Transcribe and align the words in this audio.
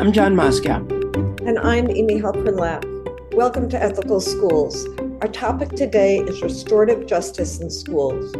Hi, 0.00 0.06
I'm 0.06 0.12
John 0.12 0.34
Moscow. 0.34 0.76
And 1.44 1.58
I'm 1.58 1.90
Amy 1.90 2.22
Halpern 2.22 2.58
Lapp. 2.58 2.86
Welcome 3.34 3.68
to 3.68 3.82
Ethical 3.82 4.18
Schools. 4.18 4.88
Our 5.20 5.28
topic 5.28 5.72
today 5.72 6.20
is 6.20 6.40
restorative 6.40 7.06
justice 7.06 7.60
in 7.60 7.68
schools. 7.68 8.34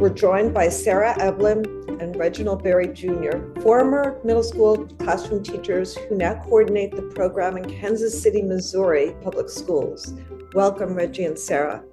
We're 0.00 0.12
joined 0.12 0.52
by 0.52 0.70
Sarah 0.70 1.14
Eblin 1.20 2.02
and 2.02 2.16
Reginald 2.16 2.64
Berry 2.64 2.88
Jr., 2.88 3.38
former 3.60 4.18
middle 4.24 4.42
school 4.42 4.88
classroom 4.98 5.44
teachers 5.44 5.96
who 5.96 6.16
now 6.16 6.34
coordinate 6.42 6.96
the 6.96 7.02
program 7.02 7.56
in 7.58 7.70
Kansas 7.70 8.20
City, 8.20 8.42
Missouri 8.42 9.14
public 9.22 9.48
schools. 9.48 10.14
Welcome, 10.52 10.94
Reggie 10.94 11.26
and 11.26 11.38
Sarah. 11.38 11.84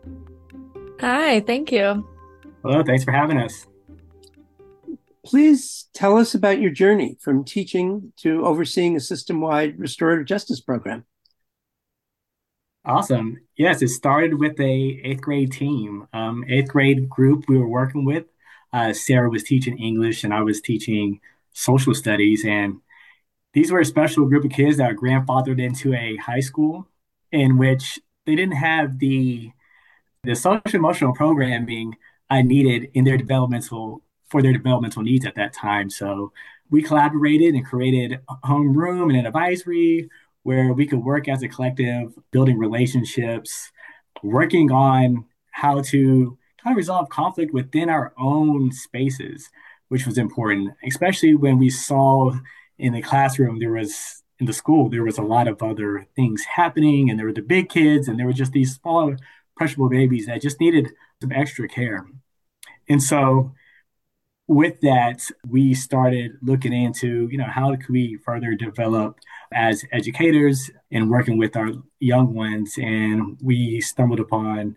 Hi, 0.99 1.41
thank 1.41 1.71
you. 1.71 2.07
Hello, 2.63 2.81
thanks 2.81 3.03
for 3.03 3.11
having 3.11 3.37
us. 3.37 3.67
Please 5.25 5.87
tell 5.93 6.17
us 6.17 6.33
about 6.33 6.59
your 6.59 6.71
journey 6.71 7.17
from 7.21 7.43
teaching 7.43 8.11
to 8.17 8.45
overseeing 8.45 8.95
a 8.95 8.99
system 8.99 9.39
wide 9.39 9.77
restorative 9.77 10.25
justice 10.25 10.59
program. 10.59 11.05
Awesome. 12.83 13.37
Yes, 13.55 13.83
it 13.83 13.89
started 13.89 14.39
with 14.39 14.59
a 14.59 15.01
eighth 15.03 15.21
grade 15.21 15.51
team, 15.51 16.07
um, 16.13 16.43
eighth 16.49 16.69
grade 16.69 17.07
group 17.07 17.45
we 17.47 17.57
were 17.57 17.67
working 17.67 18.05
with. 18.05 18.25
Uh, 18.73 18.93
Sarah 18.93 19.29
was 19.29 19.43
teaching 19.43 19.77
English 19.77 20.23
and 20.23 20.33
I 20.33 20.41
was 20.41 20.61
teaching 20.61 21.19
social 21.53 21.93
studies. 21.93 22.43
And 22.43 22.77
these 23.53 23.71
were 23.71 23.81
a 23.81 23.85
special 23.85 24.25
group 24.25 24.45
of 24.45 24.51
kids 24.51 24.77
that 24.77 24.89
were 24.89 24.97
grandfathered 24.97 25.61
into 25.61 25.93
a 25.93 26.15
high 26.17 26.39
school 26.39 26.87
in 27.31 27.57
which 27.57 27.99
they 28.25 28.35
didn't 28.35 28.55
have 28.55 28.99
the 28.99 29.51
the 30.23 30.35
social 30.35 30.61
emotional 30.73 31.13
programming 31.13 31.95
I 32.29 32.43
needed 32.43 32.91
in 32.93 33.05
their 33.05 33.17
developmental 33.17 34.03
for 34.31 34.41
their 34.41 34.53
developmental 34.53 35.03
needs 35.03 35.25
at 35.25 35.35
that 35.35 35.53
time. 35.53 35.89
So 35.89 36.31
we 36.69 36.81
collaborated 36.81 37.53
and 37.53 37.65
created 37.65 38.19
a 38.29 38.47
homeroom 38.47 39.09
and 39.09 39.17
an 39.17 39.25
advisory 39.25 40.09
where 40.43 40.71
we 40.71 40.87
could 40.87 41.03
work 41.03 41.27
as 41.27 41.43
a 41.43 41.49
collective, 41.49 42.13
building 42.31 42.57
relationships, 42.57 43.71
working 44.23 44.71
on 44.71 45.25
how 45.51 45.81
to 45.81 46.37
kind 46.63 46.73
of 46.73 46.77
resolve 46.77 47.09
conflict 47.09 47.53
within 47.53 47.89
our 47.89 48.13
own 48.17 48.71
spaces, 48.71 49.49
which 49.89 50.05
was 50.05 50.17
important, 50.17 50.73
especially 50.87 51.35
when 51.35 51.59
we 51.59 51.69
saw 51.69 52.31
in 52.79 52.93
the 52.93 53.01
classroom 53.01 53.59
there 53.59 53.71
was 53.71 54.23
in 54.39 54.47
the 54.47 54.53
school 54.53 54.89
there 54.89 55.03
was 55.03 55.19
a 55.19 55.23
lot 55.23 55.47
of 55.47 55.61
other 55.61 56.07
things 56.15 56.43
happening 56.45 57.09
and 57.09 57.19
there 57.19 57.27
were 57.27 57.33
the 57.33 57.41
big 57.43 57.69
kids 57.69 58.07
and 58.07 58.17
there 58.17 58.25
were 58.25 58.33
just 58.33 58.53
these 58.53 58.73
small 58.73 59.15
impressionable 59.53 59.87
babies 59.87 60.25
that 60.25 60.41
just 60.41 60.59
needed 60.59 60.89
some 61.21 61.31
extra 61.31 61.67
care 61.67 62.07
and 62.89 63.03
so 63.03 63.53
with 64.51 64.81
that, 64.81 65.21
we 65.47 65.73
started 65.73 66.37
looking 66.41 66.73
into, 66.73 67.29
you 67.31 67.37
know, 67.37 67.45
how 67.45 67.73
could 67.73 67.87
we 67.87 68.17
further 68.17 68.53
develop 68.53 69.17
as 69.53 69.85
educators 69.93 70.69
and 70.91 71.09
working 71.09 71.37
with 71.37 71.55
our 71.55 71.71
young 72.01 72.33
ones. 72.33 72.77
And 72.77 73.37
we 73.41 73.79
stumbled 73.79 74.19
upon 74.19 74.75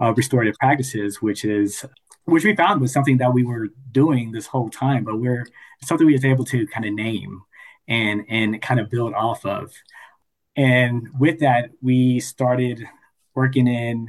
uh, 0.00 0.12
restorative 0.14 0.56
practices, 0.56 1.22
which 1.22 1.44
is 1.44 1.84
which 2.24 2.44
we 2.44 2.56
found 2.56 2.80
was 2.80 2.92
something 2.92 3.18
that 3.18 3.32
we 3.32 3.44
were 3.44 3.68
doing 3.92 4.32
this 4.32 4.46
whole 4.46 4.68
time, 4.68 5.04
but 5.04 5.20
we're 5.20 5.46
something 5.84 6.06
we 6.06 6.14
was 6.14 6.24
able 6.24 6.44
to 6.46 6.66
kind 6.66 6.84
of 6.84 6.92
name 6.92 7.42
and 7.86 8.24
and 8.28 8.60
kind 8.60 8.80
of 8.80 8.90
build 8.90 9.14
off 9.14 9.46
of. 9.46 9.72
And 10.56 11.08
with 11.16 11.38
that, 11.40 11.70
we 11.80 12.18
started 12.18 12.84
working 13.36 13.68
in 13.68 14.08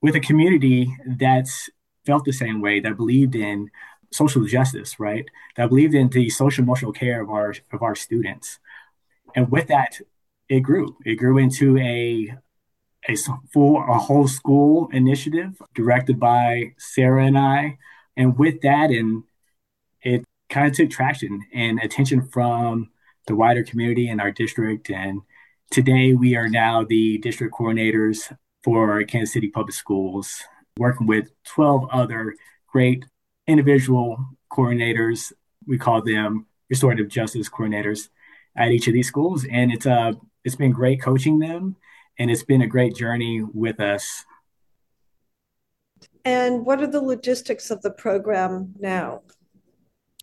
with 0.00 0.14
a 0.14 0.20
community 0.20 0.96
that's 1.18 1.68
felt 2.06 2.24
the 2.24 2.32
same 2.32 2.60
way, 2.60 2.78
that 2.80 2.96
believed 2.96 3.34
in 3.34 3.68
social 4.12 4.44
justice, 4.44 4.98
right? 4.98 5.24
That 5.56 5.68
believed 5.68 5.94
in 5.94 6.08
the 6.08 6.30
social 6.30 6.62
emotional 6.64 6.92
care 6.92 7.20
of 7.22 7.30
our 7.30 7.54
of 7.72 7.82
our 7.82 7.94
students, 7.94 8.58
and 9.34 9.50
with 9.50 9.68
that, 9.68 10.00
it 10.48 10.60
grew. 10.60 10.96
It 11.04 11.16
grew 11.16 11.38
into 11.38 11.78
a 11.78 12.34
a 13.08 13.16
full 13.52 13.78
a 13.78 13.98
whole 13.98 14.28
school 14.28 14.88
initiative 14.92 15.60
directed 15.74 16.18
by 16.18 16.74
Sarah 16.78 17.26
and 17.26 17.38
I, 17.38 17.78
and 18.16 18.38
with 18.38 18.60
that, 18.62 18.90
and 18.90 19.24
it 20.02 20.24
kind 20.50 20.68
of 20.68 20.76
took 20.76 20.90
traction 20.90 21.42
and 21.52 21.80
attention 21.80 22.28
from 22.28 22.90
the 23.26 23.34
wider 23.34 23.64
community 23.64 24.08
in 24.08 24.20
our 24.20 24.30
district. 24.30 24.90
And 24.90 25.22
today, 25.70 26.14
we 26.14 26.36
are 26.36 26.48
now 26.48 26.84
the 26.84 27.18
district 27.18 27.54
coordinators 27.54 28.32
for 28.62 29.02
Kansas 29.04 29.32
City 29.32 29.48
Public 29.48 29.74
Schools, 29.74 30.42
working 30.78 31.06
with 31.06 31.30
12 31.44 31.88
other 31.92 32.34
great 32.68 33.04
individual 33.46 34.18
coordinators. 34.50 35.32
We 35.66 35.78
call 35.78 36.02
them 36.02 36.46
restorative 36.68 37.08
justice 37.08 37.48
coordinators 37.48 38.08
at 38.56 38.70
each 38.70 38.86
of 38.88 38.94
these 38.94 39.08
schools, 39.08 39.44
and 39.50 39.72
it's 39.72 39.86
uh 39.86 40.12
it's 40.44 40.56
been 40.56 40.72
great 40.72 41.02
coaching 41.02 41.38
them, 41.38 41.76
and 42.18 42.30
it's 42.30 42.44
been 42.44 42.62
a 42.62 42.66
great 42.66 42.94
journey 42.94 43.42
with 43.42 43.80
us. 43.80 44.24
And 46.24 46.66
what 46.66 46.82
are 46.82 46.86
the 46.86 47.00
logistics 47.00 47.70
of 47.70 47.82
the 47.82 47.90
program 47.90 48.74
now? 48.78 49.22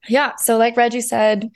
Yeah, 0.10 0.36
so 0.36 0.58
like 0.58 0.76
Reggie 0.76 1.02
said, 1.02 1.50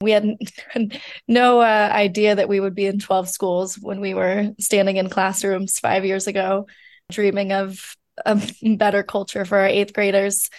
we 0.00 0.12
had 0.12 0.36
no 1.28 1.60
uh, 1.60 1.90
idea 1.92 2.34
that 2.34 2.48
we 2.48 2.60
would 2.60 2.74
be 2.74 2.86
in 2.86 2.98
12 2.98 3.28
schools 3.28 3.78
when 3.78 4.00
we 4.00 4.14
were 4.14 4.50
standing 4.58 4.96
in 4.96 5.08
classrooms 5.08 5.78
five 5.78 6.04
years 6.04 6.26
ago, 6.26 6.66
dreaming 7.10 7.52
of 7.52 7.96
a 8.24 8.40
better 8.76 9.02
culture 9.02 9.44
for 9.44 9.58
our 9.58 9.66
eighth 9.66 9.92
graders. 9.92 10.50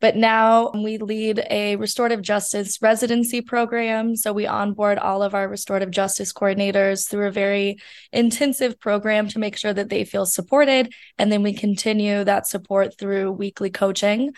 But 0.00 0.16
now 0.16 0.70
we 0.72 0.96
lead 0.96 1.44
a 1.50 1.76
restorative 1.76 2.22
justice 2.22 2.80
residency 2.80 3.42
program. 3.42 4.16
So 4.16 4.32
we 4.32 4.46
onboard 4.46 4.98
all 4.98 5.22
of 5.22 5.34
our 5.34 5.46
restorative 5.46 5.90
justice 5.90 6.32
coordinators 6.32 7.08
through 7.08 7.28
a 7.28 7.32
very 7.32 7.76
intensive 8.10 8.80
program 8.80 9.28
to 9.28 9.38
make 9.38 9.58
sure 9.58 9.74
that 9.74 9.90
they 9.90 10.04
feel 10.04 10.24
supported. 10.24 10.94
And 11.18 11.30
then 11.30 11.42
we 11.42 11.52
continue 11.52 12.24
that 12.24 12.46
support 12.46 12.96
through 12.98 13.32
weekly 13.32 13.70
coaching. 13.70 14.32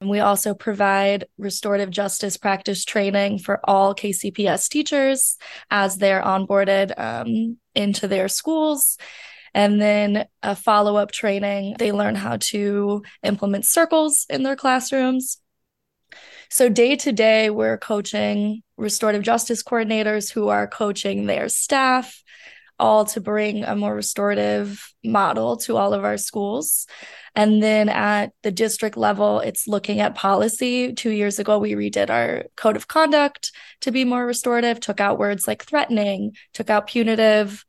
And 0.00 0.10
we 0.10 0.18
also 0.18 0.52
provide 0.52 1.26
restorative 1.38 1.90
justice 1.90 2.36
practice 2.36 2.84
training 2.84 3.38
for 3.38 3.60
all 3.62 3.94
KCPS 3.94 4.68
teachers 4.68 5.36
as 5.70 5.96
they're 5.96 6.22
onboarded 6.22 6.98
um, 6.98 7.58
into 7.76 8.08
their 8.08 8.26
schools 8.26 8.98
and 9.54 9.80
then 9.80 10.26
a 10.42 10.56
follow 10.56 10.96
up 10.96 11.12
training. 11.12 11.76
They 11.78 11.92
learn 11.92 12.16
how 12.16 12.38
to 12.50 13.02
implement 13.22 13.64
circles 13.64 14.26
in 14.28 14.42
their 14.42 14.56
classrooms. 14.56 15.38
So, 16.50 16.68
day 16.68 16.96
to 16.96 17.12
day, 17.12 17.50
we're 17.50 17.78
coaching 17.78 18.62
restorative 18.76 19.22
justice 19.22 19.62
coordinators 19.62 20.30
who 20.30 20.48
are 20.48 20.66
coaching 20.66 21.26
their 21.26 21.48
staff, 21.48 22.22
all 22.78 23.04
to 23.06 23.20
bring 23.20 23.64
a 23.64 23.76
more 23.76 23.94
restorative 23.94 24.92
model 25.04 25.56
to 25.58 25.76
all 25.76 25.94
of 25.94 26.04
our 26.04 26.16
schools. 26.16 26.86
And 27.36 27.62
then 27.62 27.88
at 27.88 28.32
the 28.42 28.52
district 28.52 28.96
level, 28.96 29.40
it's 29.40 29.66
looking 29.66 30.00
at 30.00 30.14
policy. 30.14 30.92
Two 30.92 31.10
years 31.10 31.38
ago, 31.38 31.58
we 31.58 31.72
redid 31.72 32.10
our 32.10 32.44
code 32.56 32.76
of 32.76 32.86
conduct 32.86 33.50
to 33.80 33.90
be 33.90 34.04
more 34.04 34.24
restorative, 34.24 34.78
took 34.78 35.00
out 35.00 35.18
words 35.18 35.48
like 35.48 35.64
threatening, 35.64 36.36
took 36.52 36.70
out 36.70 36.86
punitive, 36.86 37.64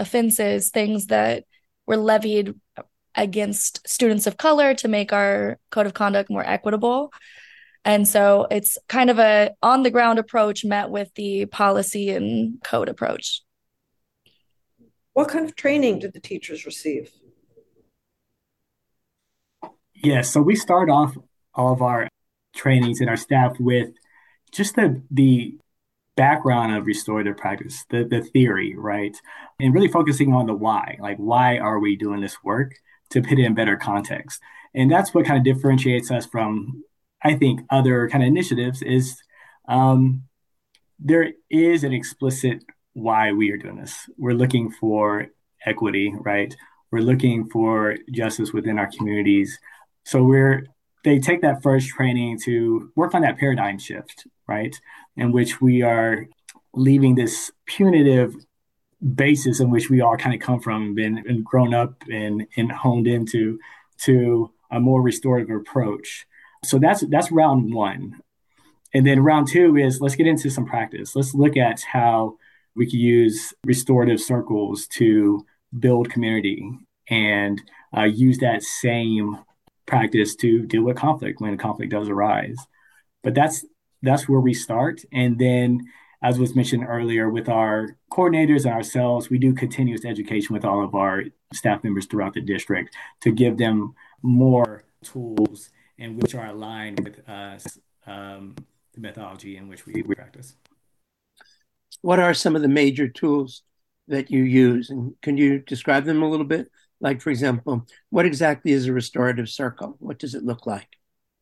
offenses, 0.00 0.70
things 0.70 1.06
that 1.06 1.44
were 1.86 1.96
levied 1.96 2.54
against 3.14 3.86
students 3.88 4.26
of 4.26 4.36
color 4.36 4.74
to 4.74 4.88
make 4.88 5.12
our 5.12 5.58
code 5.70 5.86
of 5.86 5.94
conduct 5.94 6.30
more 6.30 6.44
equitable. 6.44 7.12
And 7.84 8.06
so 8.06 8.46
it's 8.50 8.76
kind 8.88 9.10
of 9.10 9.18
a 9.18 9.52
on 9.62 9.82
the 9.82 9.90
ground 9.90 10.18
approach 10.18 10.64
met 10.64 10.90
with 10.90 11.12
the 11.14 11.46
policy 11.46 12.10
and 12.10 12.62
code 12.62 12.88
approach. 12.88 13.42
What 15.12 15.28
kind 15.28 15.44
of 15.44 15.56
training 15.56 16.00
did 16.00 16.12
the 16.12 16.20
teachers 16.20 16.66
receive? 16.66 17.10
Yes, 19.62 19.72
yeah, 20.04 20.20
so 20.22 20.40
we 20.40 20.56
start 20.56 20.88
off 20.88 21.16
all 21.54 21.72
of 21.72 21.82
our 21.82 22.08
trainings 22.54 23.00
and 23.00 23.10
our 23.10 23.16
staff 23.16 23.56
with 23.58 23.90
just 24.52 24.76
the 24.76 25.02
the 25.10 25.56
background 26.20 26.76
of 26.76 26.84
restorative 26.84 27.38
practice, 27.38 27.86
the, 27.88 28.04
the 28.04 28.20
theory, 28.20 28.74
right? 28.76 29.16
And 29.58 29.72
really 29.72 29.88
focusing 29.88 30.34
on 30.34 30.44
the 30.46 30.52
why, 30.52 30.98
like 31.00 31.16
why 31.16 31.56
are 31.56 31.80
we 31.80 31.96
doing 31.96 32.20
this 32.20 32.36
work 32.44 32.74
to 33.12 33.22
put 33.22 33.38
it 33.38 33.46
in 33.46 33.54
better 33.54 33.76
context? 33.76 34.38
And 34.74 34.90
that's 34.90 35.14
what 35.14 35.24
kind 35.24 35.38
of 35.38 35.44
differentiates 35.50 36.10
us 36.10 36.26
from, 36.26 36.84
I 37.24 37.36
think, 37.36 37.62
other 37.70 38.06
kind 38.10 38.22
of 38.22 38.28
initiatives 38.28 38.82
is 38.82 39.16
um, 39.66 40.24
there 40.98 41.32
is 41.48 41.84
an 41.84 41.94
explicit 41.94 42.64
why 42.92 43.32
we 43.32 43.50
are 43.50 43.56
doing 43.56 43.78
this. 43.80 43.94
We're 44.18 44.40
looking 44.42 44.70
for 44.70 45.28
equity, 45.64 46.12
right? 46.20 46.54
We're 46.92 47.08
looking 47.10 47.48
for 47.48 47.96
justice 48.12 48.52
within 48.52 48.78
our 48.78 48.90
communities. 48.94 49.58
So 50.04 50.22
we're 50.22 50.66
they 51.04 51.18
take 51.18 51.42
that 51.42 51.62
first 51.62 51.88
training 51.88 52.38
to 52.44 52.90
work 52.96 53.14
on 53.14 53.22
that 53.22 53.38
paradigm 53.38 53.78
shift, 53.78 54.26
right? 54.46 54.74
In 55.16 55.32
which 55.32 55.60
we 55.60 55.82
are 55.82 56.26
leaving 56.74 57.14
this 57.14 57.50
punitive 57.66 58.34
basis 59.14 59.60
in 59.60 59.70
which 59.70 59.88
we 59.88 60.00
all 60.02 60.16
kind 60.16 60.34
of 60.34 60.40
come 60.40 60.60
from 60.60 60.96
and, 60.98 61.18
and 61.26 61.44
grown 61.44 61.72
up 61.74 62.02
and, 62.10 62.46
and 62.56 62.70
honed 62.70 63.06
into 63.06 63.58
to 63.98 64.50
a 64.70 64.78
more 64.78 65.02
restorative 65.02 65.54
approach. 65.56 66.26
So 66.64 66.78
that's 66.78 67.00
that's 67.08 67.32
round 67.32 67.72
one. 67.72 68.20
and 68.92 69.06
then 69.06 69.20
round 69.20 69.48
two 69.48 69.76
is 69.76 70.00
let's 70.00 70.16
get 70.16 70.26
into 70.26 70.50
some 70.50 70.66
practice. 70.66 71.14
Let's 71.16 71.34
look 71.34 71.56
at 71.56 71.82
how 71.82 72.36
we 72.74 72.88
can 72.88 72.98
use 73.00 73.54
restorative 73.64 74.20
circles 74.20 74.86
to 74.88 75.44
build 75.78 76.10
community 76.10 76.68
and 77.08 77.60
uh, 77.96 78.04
use 78.04 78.38
that 78.38 78.62
same 78.62 79.38
practice 79.90 80.34
to 80.36 80.66
deal 80.66 80.82
with 80.82 80.96
conflict 80.96 81.40
when 81.40 81.52
a 81.52 81.56
conflict 81.56 81.92
does 81.92 82.08
arise. 82.08 82.56
But 83.22 83.34
that's 83.34 83.64
that's 84.02 84.28
where 84.28 84.40
we 84.40 84.54
start, 84.54 85.02
and 85.12 85.38
then 85.38 85.80
as 86.22 86.38
was 86.38 86.54
mentioned 86.54 86.84
earlier, 86.86 87.30
with 87.30 87.48
our 87.48 87.96
coordinators 88.12 88.64
and 88.64 88.74
ourselves, 88.74 89.30
we 89.30 89.38
do 89.38 89.54
continuous 89.54 90.04
education 90.04 90.54
with 90.54 90.64
all 90.64 90.84
of 90.84 90.94
our 90.94 91.24
staff 91.52 91.82
members 91.82 92.06
throughout 92.06 92.34
the 92.34 92.42
district 92.42 92.94
to 93.22 93.32
give 93.32 93.56
them 93.56 93.94
more 94.22 94.84
tools 95.02 95.70
and 95.98 96.20
which 96.20 96.34
are 96.34 96.46
aligned 96.46 97.00
with 97.00 97.26
us, 97.28 97.78
um, 98.06 98.54
the 98.92 99.00
methodology 99.00 99.56
in 99.56 99.68
which 99.68 99.86
we, 99.86 100.02
we 100.02 100.14
practice. 100.14 100.56
What 102.02 102.18
are 102.18 102.34
some 102.34 102.54
of 102.54 102.62
the 102.62 102.68
major 102.68 103.08
tools 103.08 103.62
that 104.08 104.30
you 104.30 104.42
use? 104.42 104.90
And 104.90 105.14
can 105.22 105.38
you 105.38 105.60
describe 105.60 106.04
them 106.04 106.22
a 106.22 106.28
little 106.28 106.46
bit? 106.46 106.70
Like, 107.00 107.20
for 107.22 107.30
example, 107.30 107.86
what 108.10 108.26
exactly 108.26 108.72
is 108.72 108.86
a 108.86 108.92
restorative 108.92 109.48
circle? 109.48 109.96
What 109.98 110.18
does 110.18 110.34
it 110.34 110.44
look 110.44 110.66
like? 110.66 110.88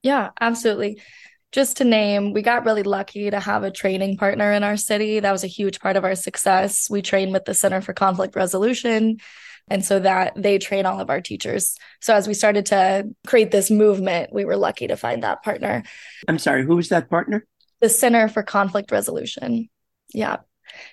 Yeah, 0.03 0.31
absolutely 0.41 1.01
just 1.53 1.79
to 1.79 1.85
name, 1.85 2.33
we 2.33 2.43
got 2.43 2.67
really 2.67 2.83
lucky 2.83 3.31
to 3.31 3.41
have 3.41 3.63
a 3.63 3.71
training 3.71 4.17
partner 4.17 4.53
in 4.53 4.65
our 4.65 4.77
city. 4.77 5.21
That 5.21 5.33
was 5.33 5.45
a 5.45 5.49
huge 5.49 5.81
part 5.81 5.97
of 5.97 6.05
our 6.05 6.15
success. 6.15 6.91
We 6.91 7.01
train 7.01 7.33
with 7.33 7.47
the 7.47 7.55
Center 7.55 7.81
for 7.81 7.95
Conflict 7.95 8.37
Resolution. 8.37 9.19
And 9.71 9.85
so 9.85 9.99
that 10.01 10.33
they 10.35 10.59
train 10.59 10.87
all 10.87 11.01
of 11.01 11.11
our 11.11 11.21
teachers. 11.21 11.77
So 12.01 12.15
as 12.15 12.27
we 12.27 12.35
started 12.35 12.67
to 12.67 13.09
create 13.27 13.51
this 13.51 13.71
movement, 13.71 14.33
we 14.33 14.47
were 14.47 14.57
lucky 14.57 14.87
to 14.87 14.97
find 14.97 15.23
that 15.23 15.43
partner. 15.43 15.83
I'm 16.27 16.39
sorry, 16.39 16.65
who 16.65 16.77
was 16.77 16.89
that 16.89 17.11
partner? 17.11 17.47
The 17.81 17.91
Center 17.91 18.29
for 18.29 18.43
Conflict 18.43 18.91
Resolution. 18.91 19.69
Yeah. 20.15 20.39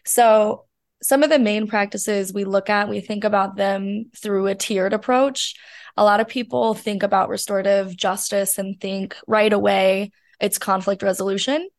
So 0.04 0.65
some 1.02 1.24
of 1.24 1.30
the 1.30 1.40
main 1.40 1.68
practices 1.68 2.34
we 2.34 2.46
look 2.46 2.70
at, 2.70 2.90
we 2.90 3.00
think 3.00 3.24
about 3.24 3.56
them 3.56 4.06
through 4.16 4.48
a 4.48 4.56
tiered 4.56 4.94
approach. 4.94 5.56
A 5.98 6.04
lot 6.04 6.20
of 6.20 6.28
people 6.28 6.74
think 6.74 7.04
about 7.04 7.30
restorative 7.30 7.96
justice 7.96 8.58
and 8.58 8.80
think 8.80 9.16
right 9.28 9.54
away 9.54 10.12
it's 10.40 10.58
conflict 10.58 11.04
resolution. 11.04 11.70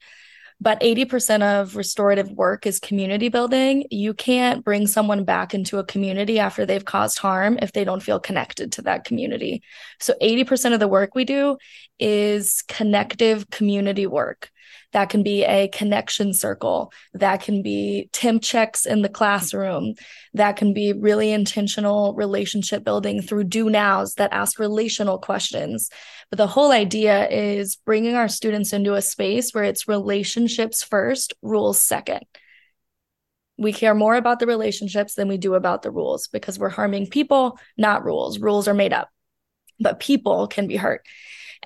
But 0.58 0.80
80% 0.80 1.42
of 1.42 1.76
restorative 1.76 2.30
work 2.30 2.66
is 2.66 2.80
community 2.80 3.28
building. 3.28 3.84
You 3.90 4.14
can't 4.14 4.64
bring 4.64 4.86
someone 4.86 5.24
back 5.24 5.52
into 5.52 5.78
a 5.78 5.84
community 5.84 6.38
after 6.38 6.64
they've 6.64 6.84
caused 6.84 7.18
harm 7.18 7.58
if 7.60 7.72
they 7.72 7.84
don't 7.84 8.02
feel 8.02 8.18
connected 8.18 8.72
to 8.72 8.82
that 8.82 9.04
community. 9.04 9.62
So 10.00 10.14
80% 10.22 10.72
of 10.72 10.80
the 10.80 10.88
work 10.88 11.14
we 11.14 11.26
do 11.26 11.58
is 11.98 12.62
connective 12.68 13.50
community 13.50 14.06
work. 14.06 14.50
That 14.96 15.10
can 15.10 15.22
be 15.22 15.44
a 15.44 15.68
connection 15.68 16.32
circle. 16.32 16.90
That 17.12 17.42
can 17.42 17.60
be 17.60 18.08
temp 18.14 18.42
checks 18.42 18.86
in 18.86 19.02
the 19.02 19.10
classroom. 19.10 19.92
That 20.32 20.56
can 20.56 20.72
be 20.72 20.94
really 20.94 21.32
intentional 21.32 22.14
relationship 22.14 22.82
building 22.82 23.20
through 23.20 23.44
do 23.44 23.68
nows 23.68 24.14
that 24.14 24.32
ask 24.32 24.58
relational 24.58 25.18
questions. 25.18 25.90
But 26.30 26.38
the 26.38 26.46
whole 26.46 26.72
idea 26.72 27.28
is 27.28 27.76
bringing 27.76 28.14
our 28.14 28.28
students 28.28 28.72
into 28.72 28.94
a 28.94 29.02
space 29.02 29.50
where 29.50 29.64
it's 29.64 29.86
relationships 29.86 30.82
first, 30.82 31.34
rules 31.42 31.78
second. 31.78 32.22
We 33.58 33.74
care 33.74 33.94
more 33.94 34.14
about 34.14 34.38
the 34.38 34.46
relationships 34.46 35.12
than 35.12 35.28
we 35.28 35.36
do 35.36 35.52
about 35.52 35.82
the 35.82 35.90
rules 35.90 36.28
because 36.28 36.58
we're 36.58 36.70
harming 36.70 37.08
people, 37.08 37.58
not 37.76 38.02
rules. 38.02 38.38
Rules 38.38 38.66
are 38.66 38.72
made 38.72 38.94
up, 38.94 39.10
but 39.78 40.00
people 40.00 40.46
can 40.46 40.66
be 40.66 40.76
hurt. 40.76 41.02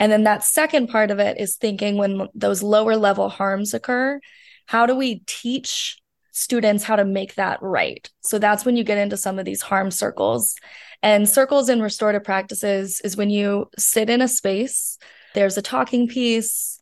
And 0.01 0.11
then 0.11 0.25
that 0.25 0.43
second 0.43 0.89
part 0.89 1.11
of 1.11 1.19
it 1.19 1.39
is 1.39 1.57
thinking 1.57 1.99
when 1.99 2.27
those 2.35 2.63
lower 2.63 2.97
level 2.97 3.29
harms 3.29 3.75
occur, 3.75 4.19
how 4.67 4.87
do 4.87 4.97
we 4.97 5.23
teach 5.27 5.99
students 6.33 6.83
how 6.83 6.97
to 6.97 7.05
make 7.05 7.35
that 7.35 7.63
right? 7.63 8.09
So 8.23 8.39
that's 8.39 8.65
when 8.65 8.77
you 8.77 8.83
get 8.83 8.97
into 8.97 9.19
some 9.19 9.39
of 9.39 9.45
these 9.45 9.61
harm 9.61 9.91
circles. 9.91 10.57
And 11.03 11.29
circles 11.29 11.69
in 11.69 11.83
restorative 11.83 12.25
practices 12.25 13.03
is 13.05 13.17
when 13.17 13.29
you 13.29 13.69
sit 13.79 14.09
in 14.09 14.23
a 14.23 14.29
space, 14.29 14.97
there's 15.35 15.59
a 15.59 15.63
talking 15.63 16.09
piece 16.09 16.79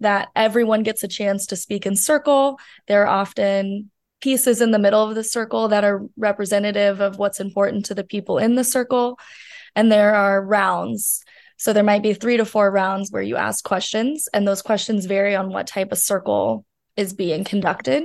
that 0.00 0.28
everyone 0.34 0.82
gets 0.82 1.04
a 1.04 1.08
chance 1.08 1.46
to 1.46 1.56
speak 1.56 1.84
in 1.84 1.94
circle. 1.94 2.58
There 2.88 3.02
are 3.02 3.20
often 3.20 3.90
pieces 4.22 4.62
in 4.62 4.70
the 4.70 4.78
middle 4.78 5.06
of 5.06 5.14
the 5.14 5.24
circle 5.24 5.68
that 5.68 5.84
are 5.84 6.06
representative 6.16 7.00
of 7.00 7.18
what's 7.18 7.40
important 7.40 7.84
to 7.86 7.94
the 7.94 8.04
people 8.04 8.38
in 8.38 8.54
the 8.54 8.64
circle. 8.64 9.18
And 9.76 9.92
there 9.92 10.14
are 10.14 10.42
rounds 10.42 11.22
so 11.62 11.72
there 11.72 11.84
might 11.84 12.02
be 12.02 12.12
three 12.12 12.38
to 12.38 12.44
four 12.44 12.72
rounds 12.72 13.12
where 13.12 13.22
you 13.22 13.36
ask 13.36 13.62
questions, 13.62 14.28
and 14.34 14.48
those 14.48 14.62
questions 14.62 15.06
vary 15.06 15.36
on 15.36 15.52
what 15.52 15.68
type 15.68 15.92
of 15.92 15.98
circle 15.98 16.66
is 16.96 17.12
being 17.12 17.44
conducted. 17.44 18.02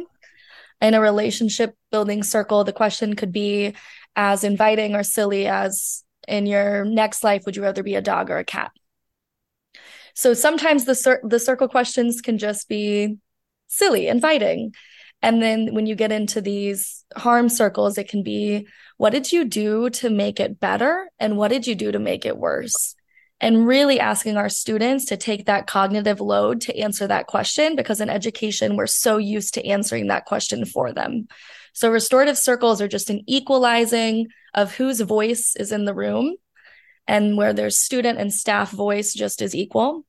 In 0.79 0.93
a 0.93 1.01
relationship 1.01 1.73
building 1.91 2.21
circle, 2.21 2.63
the 2.63 2.71
question 2.71 3.15
could 3.15 3.31
be 3.31 3.73
as 4.15 4.43
inviting 4.43 4.93
or 4.93 5.01
silly 5.01 5.47
as 5.47 6.03
in 6.27 6.45
your 6.45 6.85
next 6.85 7.23
life, 7.23 7.47
would 7.47 7.55
you 7.55 7.63
rather 7.63 7.81
be 7.81 7.95
a 7.95 8.01
dog 8.01 8.29
or 8.29 8.37
a 8.37 8.43
cat? 8.43 8.69
So 10.13 10.35
sometimes 10.35 10.85
the 10.85 10.93
cir- 10.93 11.23
the 11.23 11.39
circle 11.39 11.67
questions 11.67 12.21
can 12.21 12.37
just 12.37 12.69
be 12.69 13.17
silly, 13.65 14.07
inviting. 14.07 14.75
And 15.23 15.41
then 15.41 15.73
when 15.73 15.87
you 15.87 15.95
get 15.95 16.11
into 16.11 16.41
these 16.41 17.03
harm 17.15 17.49
circles, 17.49 17.97
it 17.97 18.07
can 18.07 18.21
be 18.21 18.67
what 18.97 19.13
did 19.13 19.31
you 19.31 19.45
do 19.45 19.89
to 19.89 20.11
make 20.11 20.39
it 20.39 20.59
better? 20.59 21.09
And 21.17 21.37
what 21.37 21.47
did 21.47 21.65
you 21.65 21.73
do 21.73 21.91
to 21.91 21.97
make 21.97 22.23
it 22.23 22.37
worse? 22.37 22.93
And 23.39 23.67
really 23.67 23.99
asking 23.99 24.37
our 24.37 24.49
students 24.49 25.05
to 25.05 25.17
take 25.17 25.45
that 25.45 25.67
cognitive 25.67 26.19
load 26.19 26.61
to 26.61 26.77
answer 26.77 27.07
that 27.07 27.27
question 27.27 27.75
because 27.75 28.01
in 28.01 28.09
education 28.09 28.75
we're 28.75 28.87
so 28.87 29.17
used 29.17 29.53
to 29.53 29.65
answering 29.65 30.07
that 30.07 30.25
question 30.25 30.65
for 30.65 30.91
them. 30.91 31.27
So 31.73 31.91
restorative 31.91 32.37
circles 32.37 32.81
are 32.81 32.87
just 32.87 33.11
an 33.11 33.21
equalizing 33.27 34.27
of 34.55 34.73
whose 34.73 34.99
voice 35.01 35.55
is 35.55 35.71
in 35.71 35.85
the 35.85 35.93
room 35.93 36.35
and 37.07 37.37
where 37.37 37.53
there's 37.53 37.77
student 37.77 38.17
and 38.17 38.33
staff 38.33 38.71
voice 38.71 39.13
just 39.13 39.41
is 39.41 39.53
equal. 39.53 40.03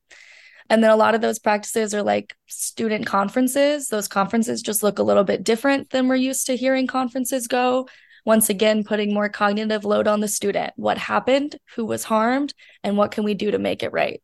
And 0.70 0.82
then 0.82 0.90
a 0.90 0.96
lot 0.96 1.14
of 1.14 1.20
those 1.20 1.38
practices 1.38 1.94
are 1.94 2.02
like 2.02 2.34
student 2.46 3.06
conferences. 3.06 3.88
Those 3.88 4.08
conferences 4.08 4.62
just 4.62 4.82
look 4.82 4.98
a 4.98 5.02
little 5.02 5.24
bit 5.24 5.44
different 5.44 5.90
than 5.90 6.08
we're 6.08 6.16
used 6.16 6.46
to 6.46 6.56
hearing 6.56 6.86
conferences 6.86 7.46
go 7.46 7.88
once 8.28 8.50
again, 8.50 8.84
putting 8.84 9.14
more 9.14 9.30
cognitive 9.30 9.86
load 9.86 10.06
on 10.06 10.20
the 10.20 10.28
student. 10.28 10.74
What 10.76 10.98
happened? 10.98 11.56
Who 11.76 11.86
was 11.86 12.04
harmed? 12.04 12.52
And 12.84 12.98
what 12.98 13.10
can 13.10 13.24
we 13.24 13.32
do 13.32 13.52
to 13.52 13.58
make 13.58 13.82
it 13.82 13.90
right? 13.90 14.20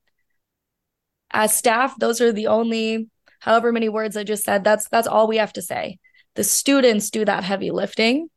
As 1.30 1.56
staff, 1.56 1.98
those 1.98 2.20
are 2.20 2.30
the 2.30 2.48
only 2.48 3.08
however 3.40 3.72
many 3.72 3.88
words 3.88 4.18
I 4.18 4.22
just 4.22 4.44
said. 4.44 4.62
That's 4.62 4.90
that's 4.90 5.08
all 5.08 5.26
we 5.26 5.38
have 5.38 5.54
to 5.54 5.62
say. 5.62 5.96
The 6.34 6.44
students 6.44 7.08
do 7.08 7.24
that 7.24 7.44
heavy 7.44 7.70
lifting. 7.70 8.28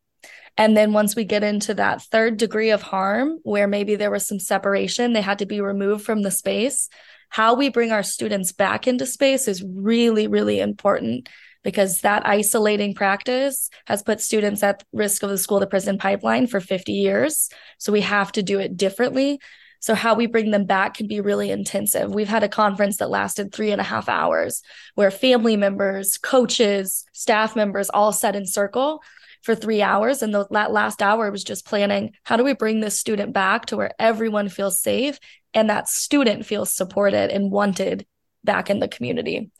And 0.56 0.78
then 0.78 0.94
once 0.94 1.18
we 1.18 1.26
get 1.26 1.44
into 1.44 1.74
that 1.74 2.02
third 2.02 2.38
degree 2.38 2.70
of 2.70 2.82
harm, 2.82 3.40
where 3.44 3.68
maybe 3.68 3.98
there 3.98 4.10
was 4.10 4.26
some 4.26 4.40
separation, 4.40 5.12
they 5.12 5.22
had 5.22 5.40
to 5.40 5.46
be 5.46 5.60
removed 5.60 6.06
from 6.06 6.22
the 6.22 6.32
space. 6.32 6.88
How 7.28 7.56
we 7.56 7.68
bring 7.68 7.92
our 7.92 8.04
students 8.04 8.54
back 8.54 8.88
into 8.88 9.06
space 9.06 9.50
is 9.50 9.62
really, 9.62 10.28
really 10.28 10.62
important 10.62 11.28
because 11.68 12.00
that 12.00 12.26
isolating 12.26 12.94
practice 12.94 13.70
has 13.88 14.02
put 14.02 14.22
students 14.22 14.64
at 14.64 14.86
risk 14.94 15.22
of 15.22 15.30
the 15.30 15.38
school 15.38 15.60
to 15.60 15.68
prison 15.68 15.98
pipeline 15.98 16.48
for 16.48 16.62
50 16.62 16.94
years. 16.94 17.50
So 17.78 17.92
we 17.92 18.00
have 18.00 18.32
to 18.32 18.42
do 18.42 18.58
it 18.58 18.78
differently. 18.78 19.42
So 19.82 19.94
how 19.94 20.16
we 20.16 20.28
bring 20.28 20.52
them 20.52 20.64
back 20.64 20.94
can 20.94 21.10
be 21.10 21.20
really 21.20 21.52
intensive. 21.52 22.16
We've 22.16 22.30
had 22.30 22.44
a 22.44 22.48
conference 22.48 22.96
that 22.98 23.10
lasted 23.10 23.52
three 23.52 23.72
and 23.72 23.82
a 23.82 23.84
half 23.84 24.08
hours 24.08 24.62
where 24.96 25.12
family 25.12 25.58
members, 25.58 26.18
coaches, 26.18 27.04
staff 27.12 27.54
members 27.54 27.90
all 27.90 28.14
sat 28.14 28.38
in 28.38 28.46
circle 28.46 29.04
for 29.42 29.54
three 29.54 29.82
hours. 29.82 30.22
And 30.22 30.34
the, 30.34 30.48
that 30.52 30.72
last 30.72 31.02
hour 31.02 31.30
was 31.30 31.44
just 31.44 31.66
planning 31.66 32.14
how 32.24 32.38
do 32.38 32.46
we 32.46 32.54
bring 32.54 32.80
this 32.80 32.98
student 32.98 33.34
back 33.34 33.66
to 33.66 33.76
where 33.76 33.92
everyone 34.00 34.48
feels 34.48 34.82
safe 34.82 35.20
and 35.54 35.70
that 35.70 35.90
student 35.90 36.46
feels 36.46 36.74
supported 36.74 37.30
and 37.30 37.52
wanted 37.52 38.08
back 38.46 38.70
in 38.70 38.80
the 38.80 38.88
community. 38.88 39.52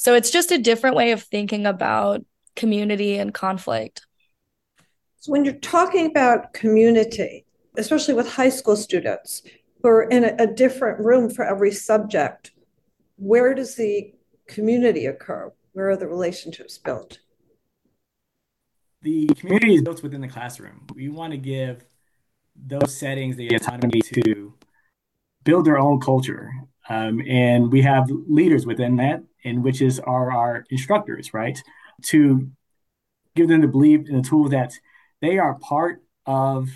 So 0.00 0.14
it's 0.14 0.30
just 0.30 0.50
a 0.50 0.56
different 0.56 0.96
way 0.96 1.12
of 1.12 1.22
thinking 1.22 1.66
about 1.66 2.24
community 2.56 3.18
and 3.18 3.34
conflict. 3.34 4.06
So 5.18 5.30
when 5.30 5.44
you're 5.44 5.52
talking 5.52 6.06
about 6.06 6.54
community, 6.54 7.44
especially 7.76 8.14
with 8.14 8.26
high 8.26 8.48
school 8.48 8.76
students 8.76 9.42
who 9.82 9.90
are 9.90 10.04
in 10.04 10.24
a, 10.24 10.34
a 10.38 10.46
different 10.46 11.04
room 11.04 11.28
for 11.28 11.44
every 11.44 11.70
subject, 11.70 12.52
where 13.16 13.52
does 13.52 13.74
the 13.74 14.14
community 14.48 15.04
occur? 15.04 15.52
Where 15.72 15.90
are 15.90 15.98
the 15.98 16.08
relationships 16.08 16.78
built? 16.78 17.18
The 19.02 19.26
community 19.26 19.74
is 19.74 19.82
built 19.82 20.02
within 20.02 20.22
the 20.22 20.28
classroom. 20.28 20.86
We 20.94 21.10
want 21.10 21.32
to 21.32 21.36
give 21.36 21.84
those 22.56 22.96
settings 22.96 23.36
the 23.36 23.54
autonomy 23.54 24.00
to 24.14 24.54
build 25.44 25.66
their 25.66 25.78
own 25.78 26.00
culture. 26.00 26.50
Um, 26.88 27.20
and 27.28 27.70
we 27.70 27.82
have 27.82 28.10
leaders 28.26 28.64
within 28.64 28.96
that 28.96 29.24
and 29.44 29.62
which 29.62 29.82
is 29.82 30.00
our, 30.00 30.32
our 30.32 30.64
instructors, 30.70 31.32
right? 31.34 31.62
To 32.04 32.50
give 33.36 33.48
them 33.48 33.60
the 33.60 33.68
belief 33.68 34.08
and 34.08 34.24
the 34.24 34.28
tool 34.28 34.48
that 34.48 34.72
they 35.20 35.38
are 35.38 35.54
part 35.54 36.02
of 36.26 36.68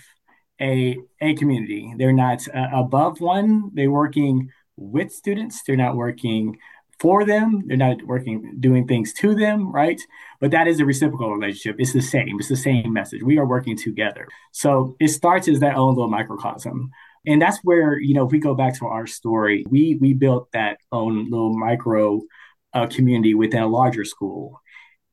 a, 0.60 0.98
a 1.20 1.34
community. 1.34 1.94
They're 1.96 2.12
not 2.12 2.46
uh, 2.48 2.68
above 2.72 3.20
one. 3.20 3.70
They're 3.74 3.90
working 3.90 4.50
with 4.76 5.12
students. 5.12 5.62
They're 5.62 5.76
not 5.76 5.96
working 5.96 6.58
for 7.00 7.24
them. 7.24 7.64
They're 7.66 7.76
not 7.76 8.02
working 8.04 8.56
doing 8.60 8.86
things 8.86 9.12
to 9.14 9.34
them, 9.34 9.72
right? 9.72 10.00
But 10.40 10.52
that 10.52 10.68
is 10.68 10.80
a 10.80 10.84
reciprocal 10.84 11.34
relationship. 11.34 11.76
It's 11.78 11.92
the 11.92 12.00
same. 12.00 12.36
It's 12.38 12.48
the 12.48 12.56
same 12.56 12.92
message. 12.92 13.22
We 13.22 13.38
are 13.38 13.46
working 13.46 13.76
together. 13.76 14.28
So 14.52 14.96
it 15.00 15.08
starts 15.08 15.48
as 15.48 15.60
that 15.60 15.76
own 15.76 15.94
little 15.94 16.10
microcosm. 16.10 16.90
And 17.26 17.40
that's 17.40 17.58
where, 17.64 17.98
you 17.98 18.14
know, 18.14 18.26
if 18.26 18.32
we 18.32 18.38
go 18.38 18.54
back 18.54 18.78
to 18.78 18.86
our 18.86 19.06
story, 19.06 19.64
we 19.68 19.96
we 20.00 20.12
built 20.12 20.52
that 20.52 20.78
own 20.92 21.30
little 21.30 21.56
micro 21.56 22.20
uh, 22.74 22.86
community 22.86 23.34
within 23.34 23.62
a 23.62 23.68
larger 23.68 24.04
school. 24.04 24.60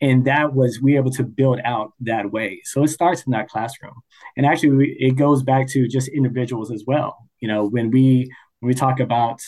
And 0.01 0.25
that 0.25 0.53
was, 0.53 0.81
we 0.81 0.93
were 0.93 0.99
able 0.99 1.11
to 1.11 1.23
build 1.23 1.59
out 1.63 1.93
that 2.01 2.31
way. 2.31 2.61
So 2.63 2.83
it 2.83 2.87
starts 2.87 3.23
in 3.23 3.31
that 3.33 3.49
classroom. 3.49 3.93
And 4.35 4.45
actually, 4.47 4.71
we, 4.71 4.97
it 4.99 5.11
goes 5.11 5.43
back 5.43 5.67
to 5.69 5.87
just 5.87 6.07
individuals 6.07 6.71
as 6.71 6.83
well. 6.87 7.17
You 7.39 7.47
know, 7.47 7.65
when 7.65 7.91
we 7.91 8.31
when 8.59 8.67
we 8.67 8.73
talk 8.73 8.99
about 8.99 9.41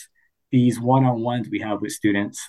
these 0.54 0.78
one-on-ones 0.78 1.48
we 1.50 1.58
have 1.58 1.80
with 1.80 1.90
students 1.90 2.48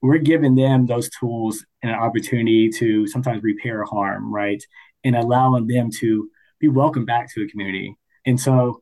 we're 0.00 0.16
giving 0.16 0.54
them 0.54 0.86
those 0.86 1.10
tools 1.10 1.66
and 1.82 1.92
an 1.92 1.98
opportunity 1.98 2.70
to 2.70 3.06
sometimes 3.06 3.42
repair 3.42 3.84
harm 3.84 4.32
right 4.32 4.64
and 5.04 5.14
allowing 5.14 5.66
them 5.66 5.90
to 5.90 6.30
be 6.60 6.66
welcomed 6.66 7.06
back 7.06 7.28
to 7.30 7.44
the 7.44 7.50
community 7.50 7.94
and 8.24 8.40
so 8.40 8.80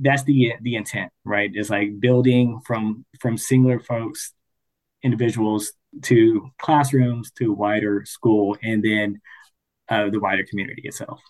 that's 0.00 0.22
the 0.22 0.54
the 0.62 0.76
intent 0.76 1.12
right 1.24 1.50
is 1.54 1.68
like 1.68 2.00
building 2.00 2.58
from 2.64 3.04
from 3.20 3.36
singular 3.36 3.78
folks 3.78 4.32
individuals 5.02 5.72
to 6.02 6.50
classrooms 6.58 7.30
to 7.32 7.52
wider 7.52 8.04
school 8.06 8.56
and 8.62 8.82
then 8.82 9.20
uh, 9.88 10.08
the 10.10 10.20
wider 10.20 10.44
community 10.44 10.82
itself 10.84 11.20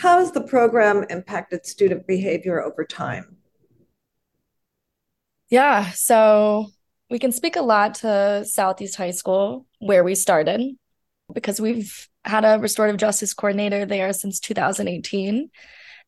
how 0.00 0.18
has 0.18 0.32
the 0.32 0.40
program 0.40 1.04
impacted 1.10 1.66
student 1.66 2.06
behavior 2.06 2.62
over 2.62 2.84
time? 2.84 3.36
Yeah, 5.50 5.90
so 5.90 6.68
we 7.10 7.18
can 7.18 7.32
speak 7.32 7.56
a 7.56 7.62
lot 7.62 7.94
to 7.96 8.44
Southeast 8.46 8.96
High 8.96 9.10
School, 9.10 9.66
where 9.80 10.04
we 10.04 10.14
started, 10.14 10.62
because 11.32 11.60
we've 11.60 12.08
had 12.24 12.44
a 12.44 12.58
restorative 12.60 12.98
justice 12.98 13.34
coordinator 13.34 13.84
there 13.84 14.12
since 14.12 14.38
2018. 14.40 15.50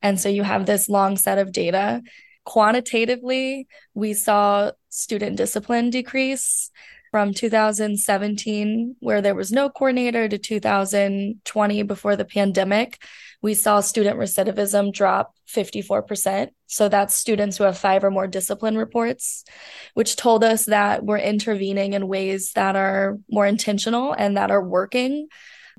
And 0.01 0.21
so 0.21 0.29
you 0.29 0.43
have 0.43 0.65
this 0.65 0.89
long 0.89 1.17
set 1.17 1.39
of 1.39 1.53
data. 1.53 2.03
Quantitatively, 2.45 3.69
we 3.95 4.15
saw 4.15 4.73
student 4.89 5.37
discipline 5.37 5.91
decrease 5.91 6.71
from 7.11 7.35
2017, 7.35 8.97
where 9.01 9.21
there 9.21 9.35
was 9.35 9.53
no 9.53 9.69
coordinator, 9.69 10.29
to 10.29 10.39
2020 10.39 11.83
before 11.83 12.17
the 12.17 12.25
pandemic 12.25 12.99
we 13.43 13.55
saw 13.55 13.81
student 13.81 14.19
recidivism 14.19 14.93
drop 14.93 15.35
54%. 15.49 16.51
So 16.69 16.89
that's 16.89 17.15
students 17.15 17.59
who 17.59 17.65
have 17.65 17.77
five 17.77 18.05
or 18.05 18.11
more 18.11 18.29
discipline 18.29 18.79
reports, 18.79 19.45
which 19.95 20.17
told 20.17 20.45
us 20.45 20.67
that 20.67 21.05
we're 21.05 21.19
intervening 21.19 21.93
in 21.93 22.07
ways 22.07 22.53
that 22.55 22.77
are 22.77 23.19
more 23.29 23.47
intentional 23.47 24.13
and 24.13 24.37
that 24.37 24.53
are 24.53 24.63
working. 24.63 25.27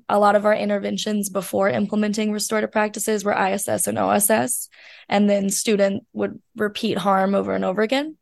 A 0.10 0.20
lot 0.20 0.36
of 0.36 0.46
our 0.46 0.56
interventions 0.56 1.30
before 1.30 1.70
implementing 1.70 2.32
restorative 2.32 2.72
practices 2.72 3.24
were 3.24 3.34
ISS 3.34 3.88
and 3.88 3.98
OSS, 3.98 4.70
and 5.10 5.30
then 5.30 5.50
student 5.50 6.04
would 6.14 6.40
repeat 6.56 6.98
harm 6.98 7.36
over 7.36 7.54
and 7.54 7.66
over 7.66 7.82
again. 7.82 8.18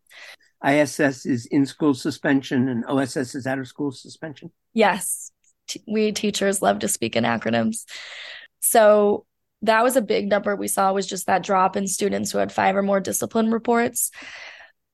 ISS 0.65 1.25
is 1.25 1.47
in 1.47 1.65
school 1.65 1.93
suspension 1.93 2.69
and 2.69 2.85
OSS 2.85 3.35
is 3.35 3.47
out 3.47 3.59
of 3.59 3.67
school 3.67 3.91
suspension. 3.91 4.51
Yes. 4.73 5.31
T- 5.67 5.83
we 5.87 6.11
teachers 6.11 6.61
love 6.61 6.79
to 6.79 6.87
speak 6.87 7.15
in 7.15 7.23
acronyms. 7.23 7.85
So 8.59 9.25
that 9.63 9.83
was 9.83 9.95
a 9.95 10.01
big 10.01 10.27
number 10.27 10.55
we 10.55 10.67
saw 10.67 10.93
was 10.93 11.07
just 11.07 11.27
that 11.27 11.43
drop 11.43 11.75
in 11.75 11.87
students 11.87 12.31
who 12.31 12.37
had 12.37 12.51
five 12.51 12.75
or 12.75 12.83
more 12.83 12.99
discipline 12.99 13.51
reports. 13.51 14.11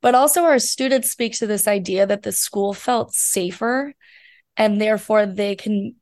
But 0.01 0.15
also, 0.15 0.43
our 0.43 0.59
students 0.59 1.11
speak 1.11 1.33
to 1.37 1.47
this 1.47 1.67
idea 1.67 2.05
that 2.05 2.21
the 2.21 2.31
school 2.31 2.73
felt 2.73 3.13
safer 3.13 3.93
and 4.55 4.79
therefore 4.79 5.25
they 5.25 5.55
can 5.55 5.95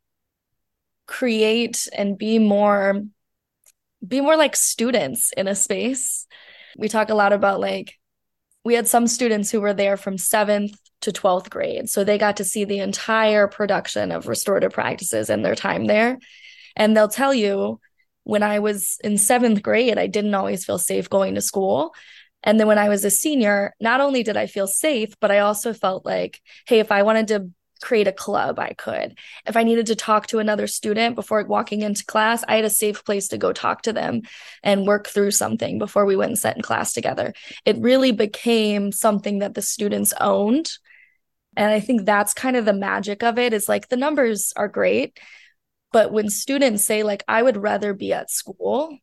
create 1.07 1.87
and 1.95 2.17
be 2.17 2.39
more 2.39 3.01
be 4.05 4.21
more 4.21 4.37
like 4.37 4.55
students 4.55 5.31
in 5.35 5.47
a 5.47 5.55
space. 5.55 6.27
We 6.77 6.89
talk 6.89 7.09
a 7.09 7.15
lot 7.15 7.33
about 7.33 7.59
like 7.59 7.97
we 8.63 8.73
had 8.73 8.87
some 8.87 9.07
students 9.07 9.49
who 9.49 9.61
were 9.61 9.73
there 9.73 9.97
from 9.97 10.17
7th 10.17 10.77
to 11.01 11.11
12th 11.11 11.49
grade. 11.49 11.89
So 11.89 12.03
they 12.03 12.17
got 12.17 12.37
to 12.37 12.43
see 12.43 12.65
the 12.65 12.79
entire 12.79 13.47
production 13.47 14.11
of 14.11 14.27
restorative 14.27 14.71
practices 14.71 15.29
in 15.29 15.43
their 15.43 15.55
time 15.55 15.85
there. 15.85 16.17
And 16.75 16.95
they'll 16.95 17.07
tell 17.07 17.33
you 17.33 17.79
when 18.23 18.43
I 18.43 18.59
was 18.59 18.97
in 19.03 19.17
seventh 19.17 19.61
grade, 19.61 19.97
I 19.97 20.07
didn't 20.07 20.33
always 20.33 20.65
feel 20.65 20.79
safe 20.79 21.09
going 21.09 21.35
to 21.35 21.41
school. 21.41 21.93
And 22.43 22.59
then 22.59 22.67
when 22.67 22.79
I 22.79 22.89
was 22.89 23.05
a 23.05 23.11
senior, 23.11 23.73
not 23.79 24.01
only 24.01 24.23
did 24.23 24.35
I 24.35 24.47
feel 24.47 24.67
safe, 24.67 25.13
but 25.19 25.31
I 25.31 25.39
also 25.39 25.73
felt 25.73 26.05
like, 26.05 26.41
hey, 26.67 26.79
if 26.79 26.91
I 26.91 27.03
wanted 27.03 27.27
to 27.29 27.49
create 27.81 28.07
a 28.07 28.11
club, 28.11 28.59
I 28.59 28.73
could. 28.73 29.17
If 29.45 29.57
I 29.57 29.63
needed 29.63 29.87
to 29.87 29.95
talk 29.95 30.27
to 30.27 30.39
another 30.39 30.67
student 30.67 31.15
before 31.15 31.43
walking 31.45 31.81
into 31.81 32.05
class, 32.05 32.43
I 32.47 32.55
had 32.55 32.65
a 32.65 32.69
safe 32.69 33.03
place 33.03 33.27
to 33.29 33.37
go 33.37 33.53
talk 33.53 33.83
to 33.83 33.93
them 33.93 34.21
and 34.63 34.87
work 34.87 35.07
through 35.07 35.31
something 35.31 35.79
before 35.79 36.05
we 36.05 36.15
went 36.15 36.29
and 36.29 36.39
sat 36.39 36.55
in 36.55 36.61
class 36.61 36.93
together. 36.93 37.33
It 37.65 37.77
really 37.79 38.11
became 38.11 38.91
something 38.91 39.39
that 39.39 39.53
the 39.53 39.61
students 39.61 40.13
owned. 40.19 40.71
And 41.57 41.71
I 41.71 41.79
think 41.79 42.05
that's 42.05 42.33
kind 42.33 42.55
of 42.55 42.65
the 42.65 42.73
magic 42.73 43.23
of 43.23 43.39
it 43.39 43.53
is 43.53 43.69
like 43.69 43.87
the 43.87 43.97
numbers 43.97 44.51
are 44.55 44.67
great 44.67 45.19
but 45.95 46.11
when 46.11 46.29
students 46.29 46.83
say, 46.83 47.03
like, 47.03 47.23
I 47.25 47.41
would 47.41 47.55
rather 47.55 47.93
be 47.93 48.11
at 48.11 48.29
school, 48.29 48.97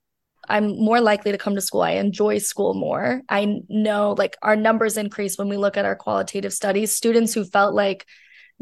I'm 0.47 0.77
more 0.79 1.01
likely 1.01 1.33
to 1.33 1.39
come 1.39 1.55
to 1.55 1.63
school. 1.63 1.81
I 1.81 1.93
enjoy 1.93 2.37
school 2.37 2.75
more. 2.75 3.23
I 3.31 3.61
know 3.71 4.15
like 4.19 4.37
our 4.43 4.57
numbers 4.57 4.99
increase 4.99 5.39
when 5.39 5.49
we 5.49 5.57
look 5.57 5.79
at 5.79 5.87
our 5.87 5.97
qualitative 5.97 6.53
studies. 6.53 6.93
Students 6.93 7.33
who 7.33 7.47
felt 7.47 7.75
like 7.75 8.05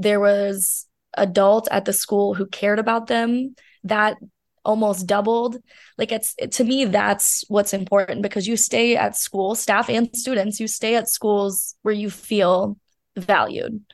there 0.01 0.19
was 0.19 0.87
adult 1.15 1.69
at 1.71 1.85
the 1.85 1.93
school 1.93 2.35
who 2.35 2.47
cared 2.47 2.79
about 2.79 3.07
them, 3.07 3.55
that 3.85 4.17
almost 4.65 5.07
doubled. 5.07 5.59
Like 5.99 6.11
it's 6.11 6.35
it, 6.39 6.53
to 6.53 6.65
me 6.65 6.87
that's 6.87 7.45
what's 7.49 7.75
important 7.75 8.23
because 8.23 8.49
you 8.49 8.57
stay 8.57 8.97
at 8.97 9.17
school, 9.17 9.55
staff 9.55 9.91
and 9.91 10.15
students, 10.17 10.59
you 10.59 10.67
stay 10.67 10.97
at 10.97 11.09
schools 11.09 11.75
where 11.83 11.95
you 11.95 12.09
feel 12.11 12.79
valued. 13.17 13.85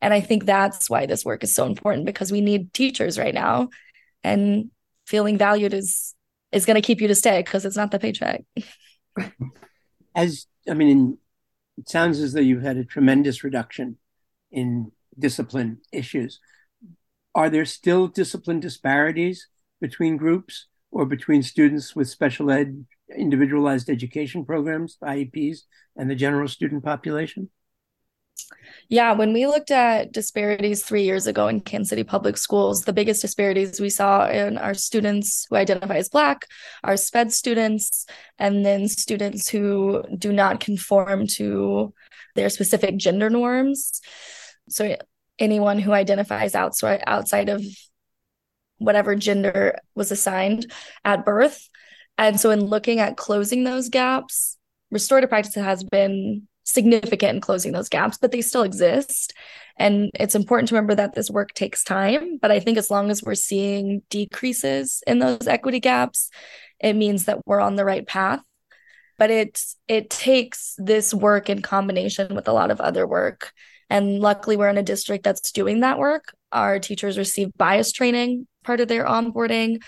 And 0.00 0.14
I 0.14 0.20
think 0.20 0.46
that's 0.46 0.88
why 0.88 1.06
this 1.06 1.24
work 1.24 1.44
is 1.44 1.54
so 1.54 1.66
important 1.66 2.06
because 2.06 2.32
we 2.32 2.40
need 2.40 2.72
teachers 2.72 3.18
right 3.18 3.34
now. 3.34 3.68
And 4.22 4.70
feeling 5.06 5.36
valued 5.36 5.74
is 5.74 6.14
is 6.52 6.64
going 6.64 6.80
to 6.80 6.86
keep 6.86 7.02
you 7.02 7.08
to 7.08 7.14
stay 7.14 7.40
because 7.40 7.66
it's 7.66 7.76
not 7.76 7.90
the 7.90 7.98
paycheck. 7.98 8.44
As 10.14 10.46
I 10.68 10.72
mean, 10.72 11.18
it 11.76 11.88
sounds 11.90 12.20
as 12.20 12.32
though 12.32 12.40
you've 12.40 12.62
had 12.62 12.78
a 12.78 12.84
tremendous 12.84 13.44
reduction 13.44 13.98
in 14.50 14.92
discipline 15.18 15.78
issues. 15.92 16.40
Are 17.34 17.50
there 17.50 17.64
still 17.64 18.06
discipline 18.06 18.60
disparities 18.60 19.48
between 19.80 20.16
groups 20.16 20.66
or 20.90 21.04
between 21.04 21.42
students 21.42 21.96
with 21.96 22.08
special 22.08 22.50
ed, 22.50 22.86
individualized 23.14 23.90
education 23.90 24.44
programs, 24.44 24.96
IEPs, 25.02 25.60
and 25.96 26.08
the 26.08 26.14
general 26.14 26.48
student 26.48 26.84
population? 26.84 27.50
Yeah, 28.88 29.12
when 29.12 29.32
we 29.32 29.46
looked 29.46 29.70
at 29.70 30.12
disparities 30.12 30.84
three 30.84 31.04
years 31.04 31.26
ago 31.26 31.48
in 31.48 31.60
Kansas 31.60 31.90
City 31.90 32.04
Public 32.04 32.36
Schools, 32.36 32.82
the 32.82 32.92
biggest 32.92 33.22
disparities 33.22 33.80
we 33.80 33.90
saw 33.90 34.28
in 34.28 34.58
our 34.58 34.74
students 34.74 35.46
who 35.48 35.56
identify 35.56 35.96
as 35.96 36.08
Black, 36.08 36.46
our 36.82 36.96
SPED 36.96 37.32
students, 37.32 38.06
and 38.38 38.64
then 38.64 38.88
students 38.88 39.48
who 39.48 40.02
do 40.18 40.32
not 40.32 40.60
conform 40.60 41.26
to 41.28 41.94
their 42.34 42.50
specific 42.50 42.96
gender 42.96 43.30
norms. 43.30 44.00
So 44.68 44.96
anyone 45.38 45.78
who 45.78 45.92
identifies 45.92 46.54
outside 46.54 47.02
outside 47.06 47.48
of 47.48 47.64
whatever 48.78 49.14
gender 49.14 49.78
was 49.94 50.10
assigned 50.10 50.70
at 51.04 51.24
birth. 51.24 51.68
And 52.18 52.40
so 52.40 52.50
in 52.50 52.60
looking 52.60 53.00
at 53.00 53.16
closing 53.16 53.64
those 53.64 53.88
gaps, 53.88 54.56
restorative 54.90 55.30
practice 55.30 55.54
has 55.54 55.82
been 55.82 56.46
significant 56.64 57.36
in 57.36 57.40
closing 57.40 57.72
those 57.72 57.88
gaps, 57.88 58.18
but 58.18 58.32
they 58.32 58.40
still 58.40 58.62
exist. 58.62 59.32
And 59.76 60.10
it's 60.14 60.34
important 60.34 60.68
to 60.68 60.74
remember 60.74 60.94
that 60.94 61.14
this 61.14 61.30
work 61.30 61.52
takes 61.52 61.84
time. 61.84 62.38
But 62.40 62.50
I 62.50 62.60
think 62.60 62.78
as 62.78 62.90
long 62.90 63.10
as 63.10 63.22
we're 63.22 63.34
seeing 63.34 64.02
decreases 64.08 65.02
in 65.06 65.18
those 65.18 65.46
equity 65.46 65.80
gaps, 65.80 66.30
it 66.80 66.94
means 66.94 67.24
that 67.24 67.40
we're 67.46 67.60
on 67.60 67.76
the 67.76 67.84
right 67.84 68.06
path. 68.06 68.40
But 69.18 69.30
it 69.30 69.60
it 69.86 70.10
takes 70.10 70.74
this 70.76 71.14
work 71.14 71.48
in 71.48 71.62
combination 71.62 72.34
with 72.34 72.48
a 72.48 72.52
lot 72.52 72.70
of 72.70 72.80
other 72.80 73.06
work. 73.06 73.52
And 73.90 74.20
luckily, 74.20 74.56
we're 74.56 74.68
in 74.68 74.78
a 74.78 74.82
district 74.82 75.24
that's 75.24 75.52
doing 75.52 75.80
that 75.80 75.98
work. 75.98 76.34
Our 76.52 76.78
teachers 76.78 77.18
receive 77.18 77.52
bias 77.56 77.92
training, 77.92 78.46
part 78.64 78.80
of 78.80 78.88
their 78.88 79.04
onboarding. 79.04 79.82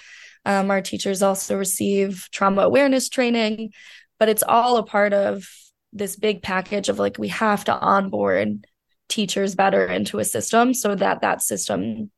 Um, 0.45 0.71
our 0.71 0.81
teachers 0.81 1.23
also 1.23 1.57
receive 1.57 2.29
trauma 2.31 2.63
awareness 2.63 3.09
training, 3.09 3.73
but 4.19 4.29
it's 4.29 4.45
all 4.47 4.77
a 4.77 4.85
part 4.85 5.13
of 5.13 5.45
this 5.93 6.17
big 6.17 6.43
package 6.43 6.89
of 6.89 6.99
like 6.99 7.19
we 7.19 7.29
have 7.29 7.65
to 7.65 7.75
onboard 7.75 8.67
teachers 9.09 9.55
better 9.55 9.87
into 9.87 10.19
a 10.19 10.25
system 10.25 10.75
so 10.75 10.95
that 10.95 11.21
that 11.23 11.43
system 11.43 12.11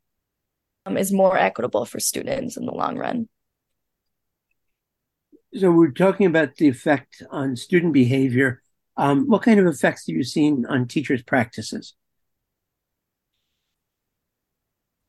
um, 0.87 0.97
is 0.97 1.13
more 1.13 1.39
equitable 1.39 1.85
for 1.85 2.01
students 2.01 2.57
in 2.57 2.67
the 2.67 2.73
long 2.73 2.97
run. 2.97 3.29
So 5.55 5.71
we're 5.71 5.93
talking 5.93 6.27
about 6.27 6.57
the 6.57 6.69
effect 6.69 7.23
on 7.31 7.57
student 7.57 7.93
behavior 7.93 8.63
Um, 8.99 9.29
what 9.29 9.43
kind 9.43 9.61
of 9.61 9.67
effects 9.67 10.07
have 10.09 10.17
you 10.17 10.25
seen 10.25 10.67
on 10.67 10.87
teachers' 10.89 11.23
practices? 11.23 11.95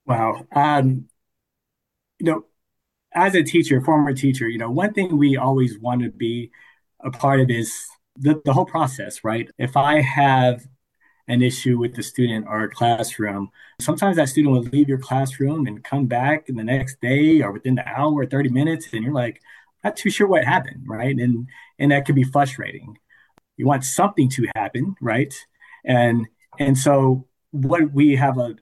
Wow. 0.05 0.45
Um, 0.53 1.09
you 2.19 2.25
know, 2.31 2.43
as 3.13 3.35
a 3.35 3.43
teacher, 3.43 3.81
former 3.81 4.13
teacher, 4.13 4.49
you 4.49 4.57
know, 4.59 4.71
one 4.71 4.93
thing 4.93 5.17
we 5.17 5.37
always 5.37 5.79
want 5.79 6.03
to 6.03 6.11
be 6.11 6.51
a 7.01 7.11
part 7.11 7.41
of 7.41 7.49
is 7.51 7.73
the, 8.17 8.41
the 8.45 8.53
whole 8.53 8.65
process, 8.65 9.23
right? 9.23 9.49
If 9.59 9.77
I 9.77 10.01
have 10.01 10.67
an 11.27 11.41
issue 11.43 11.79
with 11.79 11.95
the 11.95 12.03
student 12.03 12.47
or 12.49 12.63
a 12.63 12.69
classroom, 12.71 13.49
sometimes 13.81 14.17
that 14.17 14.29
student 14.29 14.53
will 14.53 14.63
leave 14.63 14.89
your 14.89 14.99
classroom 14.99 15.67
and 15.67 15.83
come 15.83 16.07
back 16.07 16.49
in 16.49 16.55
the 16.55 16.63
next 16.63 17.01
day 17.01 17.41
or 17.41 17.51
within 17.53 17.75
the 17.75 17.87
hour 17.87 18.13
or 18.13 18.25
30 18.25 18.49
minutes, 18.49 18.87
and 18.93 19.03
you're 19.03 19.13
like, 19.13 19.41
not 19.83 19.97
too 19.97 20.09
sure 20.11 20.27
what 20.27 20.45
happened, 20.45 20.83
right? 20.87 21.15
And 21.17 21.47
and 21.79 21.91
that 21.91 22.05
can 22.05 22.15
be 22.15 22.23
frustrating. 22.23 22.97
You 23.59 23.65
want 23.65 23.83
something 23.83 24.29
to 24.29 24.47
happen, 24.55 24.95
right? 25.01 25.33
And 25.83 26.27
and 26.59 26.77
so 26.77 27.27
what 27.51 27.91
we 27.91 28.15
have 28.15 28.37
a, 28.37 28.41
uh, 28.41 28.53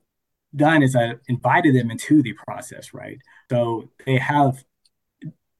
done 0.56 0.82
is 0.82 0.96
I 0.96 1.13
invited 1.27 1.75
them 1.75 1.92
into 1.92 2.24
the 2.24 2.34
process, 2.34 2.96
right? 2.96 3.20
So 3.51 3.92
they 4.08 4.18
have 4.18 4.63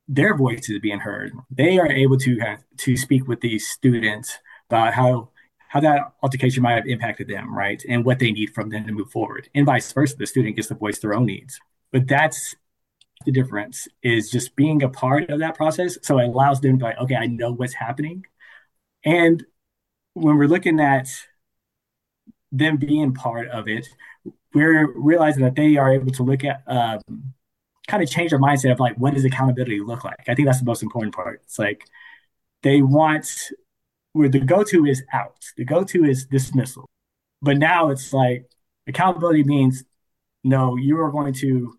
their 0.08 0.36
voices 0.36 0.80
being 0.82 1.00
heard. 1.00 1.34
They 1.52 1.78
are 1.78 1.92
able 1.92 2.18
to 2.18 2.40
have, 2.40 2.64
to 2.78 2.98
speak 2.98 3.28
with 3.28 3.42
these 3.42 3.68
students 3.68 4.40
about 4.70 4.94
how 4.96 5.30
how 5.70 5.82
that 5.82 6.14
altercation 6.24 6.64
might 6.64 6.76
have 6.76 6.88
impacted 6.88 7.28
them, 7.28 7.56
right? 7.56 7.84
And 7.88 8.06
what 8.06 8.20
they 8.20 8.32
need 8.32 8.56
from 8.56 8.70
them 8.70 8.88
to 8.88 8.94
move 8.94 9.12
forward. 9.12 9.50
And 9.54 9.66
vice 9.68 9.92
versa, 9.92 10.16
the 10.18 10.26
student 10.26 10.56
gets 10.56 10.70
to 10.70 10.76
voice 10.76 10.98
their 11.00 11.14
own 11.14 11.26
needs. 11.26 11.60
But 11.92 12.08
that's 12.08 12.56
the 13.26 13.34
difference 13.34 13.88
is 14.02 14.32
just 14.32 14.56
being 14.56 14.82
a 14.82 14.90
part 14.90 15.30
of 15.30 15.40
that 15.40 15.56
process. 15.56 15.98
So 16.02 16.18
it 16.20 16.30
allows 16.30 16.62
them 16.62 16.80
to 16.80 16.86
like, 16.86 16.98
okay, 17.00 17.16
I 17.16 17.28
know 17.28 17.52
what's 17.52 17.74
happening. 17.74 18.26
And 19.06 19.46
when 20.14 20.38
we're 20.38 20.48
looking 20.48 20.80
at 20.80 21.08
them 22.52 22.78
being 22.78 23.14
part 23.14 23.50
of 23.50 23.68
it, 23.68 23.88
we're 24.54 24.92
realizing 24.96 25.44
that 25.44 25.56
they 25.56 25.78
are 25.78 25.94
able 25.94 26.12
to 26.12 26.24
look 26.24 26.44
at 26.44 26.64
um, 26.68 27.02
kind 27.88 28.04
of 28.04 28.10
change 28.10 28.32
their 28.32 28.40
mindset 28.40 28.72
of 28.72 28.80
like 28.80 28.96
what 28.98 29.14
does 29.14 29.26
accountability 29.26 29.80
look 29.80 30.04
like? 30.04 30.28
I 30.28 30.36
think 30.36 30.48
that's 30.48 30.60
the 30.60 30.66
most 30.66 30.84
important 30.84 31.16
part. 31.16 31.42
It's 31.44 31.60
like 31.60 31.84
they 32.64 32.82
want 32.82 33.52
where 34.14 34.30
the 34.30 34.40
go-to 34.40 34.86
is 34.86 35.04
out. 35.14 35.38
The 35.58 35.66
go-to 35.66 36.04
is 36.04 36.26
dismissal. 36.26 36.86
But 37.42 37.58
now 37.58 37.90
it's 37.90 38.14
like 38.14 38.50
accountability 38.88 39.44
means 39.44 39.84
no 40.44 40.76
you 40.76 41.00
are 41.00 41.12
going 41.12 41.34
to 41.34 41.78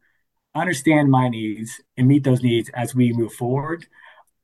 understand 0.55 1.11
my 1.11 1.29
needs 1.29 1.81
and 1.97 2.07
meet 2.07 2.25
those 2.25 2.43
needs 2.43 2.69
as 2.71 2.95
we 2.95 3.13
move 3.13 3.33
forward 3.33 3.87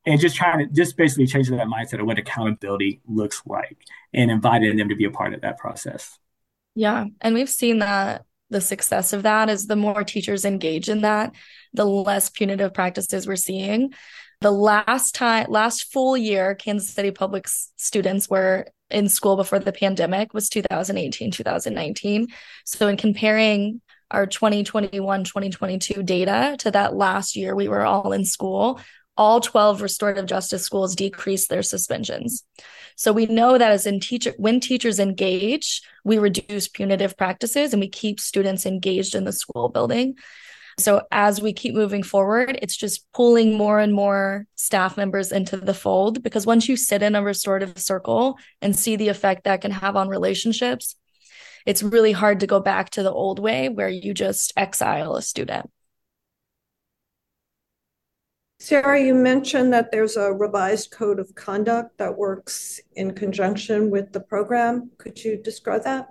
and 0.07 0.21
just 0.21 0.37
trying 0.37 0.59
to 0.59 0.75
just 0.75 0.97
basically 0.97 1.27
change 1.27 1.49
that 1.49 1.67
mindset 1.67 2.01
of 2.01 2.07
what 2.07 2.19
accountability 2.19 3.01
looks 3.07 3.43
like 3.47 3.79
and 4.13 4.31
inviting 4.31 4.77
them 4.77 4.89
to 4.89 4.97
be 4.97 5.05
a 5.05 5.11
part 5.11 5.35
of 5.35 5.41
that 5.41 5.59
process 5.59 6.19
yeah 6.75 7.05
and 7.21 7.35
we've 7.35 7.51
seen 7.51 7.79
that 7.79 8.25
the 8.51 8.61
success 8.61 9.13
of 9.13 9.23
that 9.25 9.49
is 9.49 9.67
the 9.67 9.77
more 9.77 10.05
teachers 10.05 10.45
engage 10.45 10.89
in 10.89 11.01
that, 11.01 11.35
the 11.73 11.85
less 11.85 12.31
punitive 12.31 12.73
practices 12.73 13.27
we're 13.27 13.37
seeing. 13.37 13.93
The 14.41 14.51
last 14.51 15.15
time, 15.15 15.47
last 15.49 15.93
full 15.93 16.17
year, 16.17 16.55
Kansas 16.55 16.91
City 16.91 17.11
public 17.11 17.49
students 17.49 18.29
were 18.29 18.67
in 18.91 19.09
school 19.09 19.37
before 19.37 19.59
the 19.59 19.73
pandemic 19.73 20.35
was 20.35 20.49
2018, 20.49 21.31
2019. 21.31 22.29
So, 22.65 22.89
in 22.89 22.97
comparing 22.97 23.81
our 24.11 24.27
2021, 24.27 25.25
2022 25.25 26.03
data 26.03 26.57
to 26.59 26.71
that 26.71 26.95
last 26.95 27.35
year 27.35 27.57
we 27.57 27.69
were 27.69 27.83
all 27.83 28.13
in 28.13 28.25
school, 28.25 28.81
all 29.17 29.41
12 29.41 29.83
restorative 29.83 30.27
justice 30.27 30.63
schools 30.63 30.97
decreased 30.97 31.49
their 31.49 31.63
suspensions. 31.63 32.45
So 32.97 33.13
we 33.13 33.27
know 33.27 33.59
that 33.59 33.71
as 33.71 33.87
in 33.87 34.01
teacher 34.01 34.35
when 34.37 34.61
teachers 34.61 35.01
engage, 35.01 35.83
we 36.05 36.19
reduce 36.19 36.69
punitive 36.69 37.17
practices 37.17 37.73
and 37.73 37.81
we 37.81 37.89
keep 37.89 38.21
students 38.21 38.67
engaged 38.67 39.15
in 39.15 39.25
the 39.25 39.33
school 39.33 39.69
building. 39.69 40.17
So 40.79 41.03
as 41.13 41.41
we 41.41 41.53
keep 41.53 41.75
moving 41.75 42.03
forward, 42.03 42.59
it's 42.61 42.77
just 42.77 43.07
pulling 43.13 43.57
more 43.57 43.79
and 43.79 43.95
more 43.95 44.47
staff 44.57 44.97
members 44.97 45.31
into 45.31 45.57
the 45.57 45.75
fold 45.75 46.23
because 46.23 46.47
once 46.47 46.69
you 46.69 46.77
sit 46.77 47.03
in 47.03 47.15
a 47.15 47.23
restorative 47.23 47.79
circle 47.79 48.39
and 48.61 48.75
see 48.75 48.97
the 48.97 49.09
effect 49.09 49.45
that 49.45 49.61
can 49.61 49.71
have 49.71 49.95
on 49.95 50.09
relationships, 50.09 50.97
it's 51.65 51.83
really 51.83 52.13
hard 52.13 52.41
to 52.41 52.47
go 52.47 52.61
back 52.61 52.91
to 52.91 53.03
the 53.03 53.13
old 53.13 53.39
way 53.39 53.69
where 53.69 53.89
you 53.89 54.15
just 54.15 54.53
exile 54.57 55.15
a 55.15 55.23
student. 55.23 55.71
Sarah, 58.65 58.99
you 58.99 59.13
mentioned 59.13 59.75
that 59.75 59.93
there's 59.93 60.17
a 60.17 60.33
revised 60.33 60.91
code 60.91 61.19
of 61.19 61.35
conduct 61.35 61.99
that 61.99 62.17
works 62.17 62.81
in 62.97 63.13
conjunction 63.13 63.91
with 63.91 64.11
the 64.11 64.21
program. 64.21 64.91
Could 64.97 65.23
you 65.23 65.37
describe 65.37 65.85
that? 65.85 66.09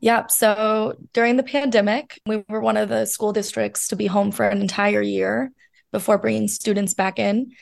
Yep. 0.00 0.30
So 0.30 0.94
during 1.12 1.36
the 1.36 1.42
pandemic, 1.42 2.18
we 2.24 2.42
were 2.48 2.62
one 2.62 2.78
of 2.78 2.88
the 2.88 3.04
school 3.04 3.34
districts 3.34 3.88
to 3.88 3.96
be 3.96 4.06
home 4.06 4.32
for 4.32 4.48
an 4.48 4.62
entire 4.62 5.02
year 5.02 5.52
before 5.92 6.16
bringing 6.16 6.48
students 6.48 6.94
back 6.94 7.18
in. 7.18 7.52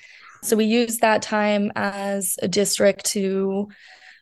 So 0.44 0.55
we 0.55 0.66
used 0.66 1.00
that 1.00 1.20
time 1.20 1.72
as 1.74 2.38
a 2.40 2.46
district 2.46 3.07
to 3.07 3.70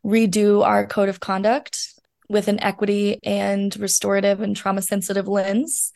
redo 0.03 0.65
our 0.65 0.87
code 0.87 1.11
of 1.11 1.21
conduct 1.21 1.93
with 2.31 2.49
an 2.49 2.63
equity 2.63 3.19
and 3.23 3.79
restorative 3.79 4.41
and 4.41 4.57
trauma 4.57 4.81
sensitive 4.81 5.29
lens 5.29 5.93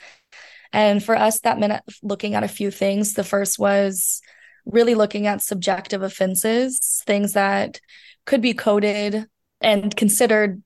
and 0.74 1.02
for 1.02 1.16
us, 1.16 1.38
that 1.40 1.60
meant 1.60 1.80
looking 2.02 2.34
at 2.34 2.42
a 2.42 2.48
few 2.48 2.72
things. 2.72 3.14
The 3.14 3.22
first 3.22 3.60
was 3.60 4.20
really 4.66 4.96
looking 4.96 5.28
at 5.28 5.40
subjective 5.40 6.02
offenses, 6.02 7.00
things 7.06 7.34
that 7.34 7.80
could 8.26 8.42
be 8.42 8.54
coded 8.54 9.28
and 9.60 9.94
considered 9.94 10.64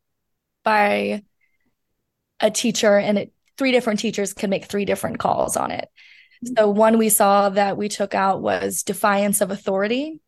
by 0.65 1.23
a 2.41 2.51
teacher, 2.51 2.97
and 2.97 3.19
it, 3.19 3.33
three 3.59 3.71
different 3.71 4.01
teachers 4.01 4.33
can 4.33 4.49
make 4.49 4.65
three 4.65 4.87
different 4.87 5.19
calls 5.19 5.59
on 5.59 5.73
it. 5.73 5.91
So, 6.57 6.71
one 6.71 6.97
we 6.97 7.11
saw 7.11 7.51
that 7.51 7.77
we 7.77 7.91
took 7.91 8.15
out 8.15 8.41
was 8.41 8.85
defiance 8.85 9.43
of 9.43 9.51
authority, 9.51 10.21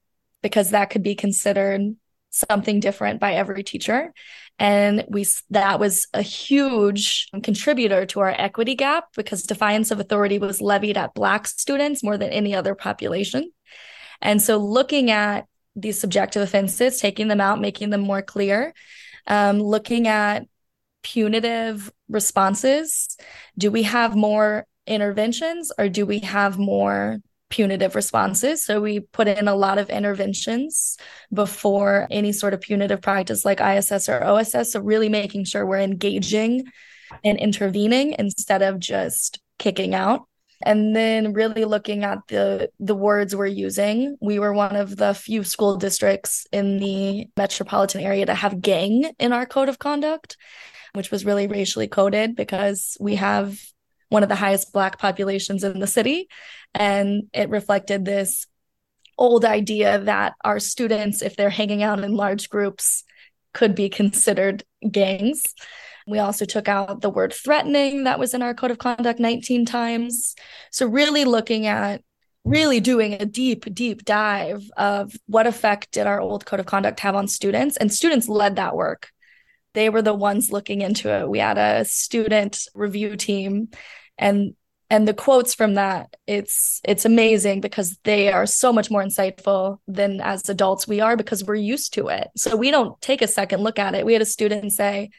because 0.42 0.70
that 0.70 0.90
could 0.90 1.02
be 1.02 1.14
considered 1.14 1.96
something 2.30 2.80
different 2.80 3.20
by 3.20 3.34
every 3.34 3.62
teacher. 3.62 4.12
And 4.58 5.04
we 5.08 5.26
that 5.50 5.80
was 5.80 6.06
a 6.14 6.22
huge 6.22 7.28
contributor 7.42 8.06
to 8.06 8.20
our 8.20 8.30
equity 8.30 8.74
gap 8.74 9.04
because 9.16 9.42
defiance 9.42 9.90
of 9.90 10.00
authority 10.00 10.38
was 10.38 10.60
levied 10.60 10.96
at 10.96 11.14
black 11.14 11.46
students 11.46 12.02
more 12.02 12.18
than 12.18 12.30
any 12.30 12.54
other 12.54 12.74
population. 12.74 13.50
And 14.20 14.40
so 14.40 14.58
looking 14.58 15.10
at 15.10 15.46
these 15.76 16.00
subjective 16.00 16.42
offenses 16.42 17.00
taking 17.00 17.28
them 17.28 17.40
out 17.40 17.60
making 17.60 17.90
them 17.90 18.00
more 18.00 18.22
clear 18.22 18.74
um, 19.26 19.60
looking 19.60 20.08
at 20.08 20.46
punitive 21.02 21.90
responses 22.08 23.16
do 23.56 23.70
we 23.70 23.84
have 23.84 24.16
more 24.16 24.66
interventions 24.86 25.72
or 25.78 25.88
do 25.88 26.04
we 26.04 26.18
have 26.18 26.58
more 26.58 27.18
punitive 27.50 27.94
responses. 27.94 28.64
So 28.64 28.80
we 28.80 29.00
put 29.00 29.28
in 29.28 29.48
a 29.48 29.54
lot 29.54 29.78
of 29.78 29.90
interventions 29.90 30.96
before 31.32 32.06
any 32.10 32.32
sort 32.32 32.54
of 32.54 32.60
punitive 32.60 33.02
practice 33.02 33.44
like 33.44 33.60
ISS 33.60 34.08
or 34.08 34.24
OSS. 34.24 34.72
So 34.72 34.80
really 34.80 35.08
making 35.08 35.44
sure 35.44 35.66
we're 35.66 35.80
engaging 35.80 36.64
and 37.24 37.38
intervening 37.38 38.14
instead 38.18 38.62
of 38.62 38.78
just 38.78 39.40
kicking 39.58 39.94
out. 39.94 40.22
And 40.62 40.94
then 40.94 41.32
really 41.32 41.64
looking 41.64 42.04
at 42.04 42.18
the 42.28 42.70
the 42.78 42.94
words 42.94 43.34
we're 43.34 43.46
using. 43.46 44.18
We 44.20 44.38
were 44.38 44.52
one 44.52 44.76
of 44.76 44.94
the 44.94 45.14
few 45.14 45.42
school 45.42 45.76
districts 45.76 46.46
in 46.52 46.78
the 46.78 47.28
metropolitan 47.34 48.02
area 48.02 48.26
to 48.26 48.34
have 48.34 48.60
gang 48.60 49.10
in 49.18 49.32
our 49.32 49.46
code 49.46 49.70
of 49.70 49.78
conduct, 49.78 50.36
which 50.92 51.10
was 51.10 51.24
really 51.24 51.46
racially 51.46 51.88
coded 51.88 52.36
because 52.36 52.98
we 53.00 53.14
have 53.14 53.58
one 54.10 54.22
of 54.22 54.28
the 54.28 54.34
highest 54.34 54.72
Black 54.72 54.98
populations 54.98 55.64
in 55.64 55.80
the 55.80 55.86
city. 55.86 56.28
And 56.74 57.24
it 57.32 57.48
reflected 57.48 58.04
this 58.04 58.46
old 59.16 59.44
idea 59.44 60.00
that 60.00 60.34
our 60.44 60.60
students, 60.60 61.22
if 61.22 61.36
they're 61.36 61.50
hanging 61.50 61.82
out 61.82 62.00
in 62.00 62.14
large 62.14 62.50
groups, 62.50 63.04
could 63.52 63.74
be 63.74 63.88
considered 63.88 64.64
gangs. 64.90 65.54
We 66.06 66.18
also 66.18 66.44
took 66.44 66.68
out 66.68 67.00
the 67.00 67.10
word 67.10 67.32
threatening 67.32 68.04
that 68.04 68.18
was 68.18 68.34
in 68.34 68.42
our 68.42 68.54
code 68.54 68.70
of 68.70 68.78
conduct 68.78 69.20
19 69.20 69.64
times. 69.64 70.34
So, 70.70 70.86
really 70.86 71.24
looking 71.24 71.66
at 71.66 72.02
really 72.44 72.80
doing 72.80 73.14
a 73.14 73.26
deep, 73.26 73.72
deep 73.74 74.04
dive 74.04 74.68
of 74.76 75.12
what 75.26 75.46
effect 75.46 75.92
did 75.92 76.06
our 76.06 76.20
old 76.20 76.46
code 76.46 76.60
of 76.60 76.66
conduct 76.66 77.00
have 77.00 77.14
on 77.14 77.28
students. 77.28 77.76
And 77.76 77.92
students 77.92 78.28
led 78.28 78.56
that 78.56 78.74
work. 78.74 79.10
They 79.74 79.90
were 79.90 80.02
the 80.02 80.14
ones 80.14 80.50
looking 80.50 80.80
into 80.80 81.10
it. 81.10 81.28
We 81.28 81.38
had 81.38 81.58
a 81.58 81.84
student 81.84 82.66
review 82.74 83.16
team 83.16 83.68
and 84.20 84.54
and 84.92 85.06
the 85.06 85.14
quotes 85.14 85.54
from 85.54 85.74
that 85.74 86.14
it's 86.26 86.80
it's 86.84 87.04
amazing 87.04 87.60
because 87.60 87.98
they 88.04 88.32
are 88.32 88.46
so 88.46 88.72
much 88.72 88.90
more 88.90 89.02
insightful 89.02 89.78
than 89.88 90.20
as 90.20 90.48
adults 90.48 90.86
we 90.86 91.00
are 91.00 91.16
because 91.16 91.44
we're 91.44 91.54
used 91.56 91.94
to 91.94 92.08
it 92.08 92.28
so 92.36 92.56
we 92.56 92.70
don't 92.70 93.00
take 93.00 93.22
a 93.22 93.28
second 93.28 93.62
look 93.62 93.78
at 93.80 93.94
it 93.94 94.06
we 94.06 94.12
had 94.12 94.22
a 94.22 94.26
student 94.26 94.72
say 94.72 95.10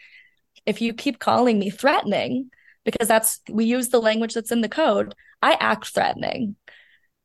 if 0.65 0.81
you 0.81 0.93
keep 0.93 1.19
calling 1.19 1.59
me 1.59 1.69
threatening 1.69 2.49
because 2.85 3.07
that's 3.07 3.41
we 3.49 3.65
use 3.65 3.89
the 3.89 4.01
language 4.01 4.33
that's 4.35 4.51
in 4.51 4.61
the 4.61 4.69
code 4.69 5.15
i 5.41 5.53
act 5.59 5.87
threatening 5.87 6.55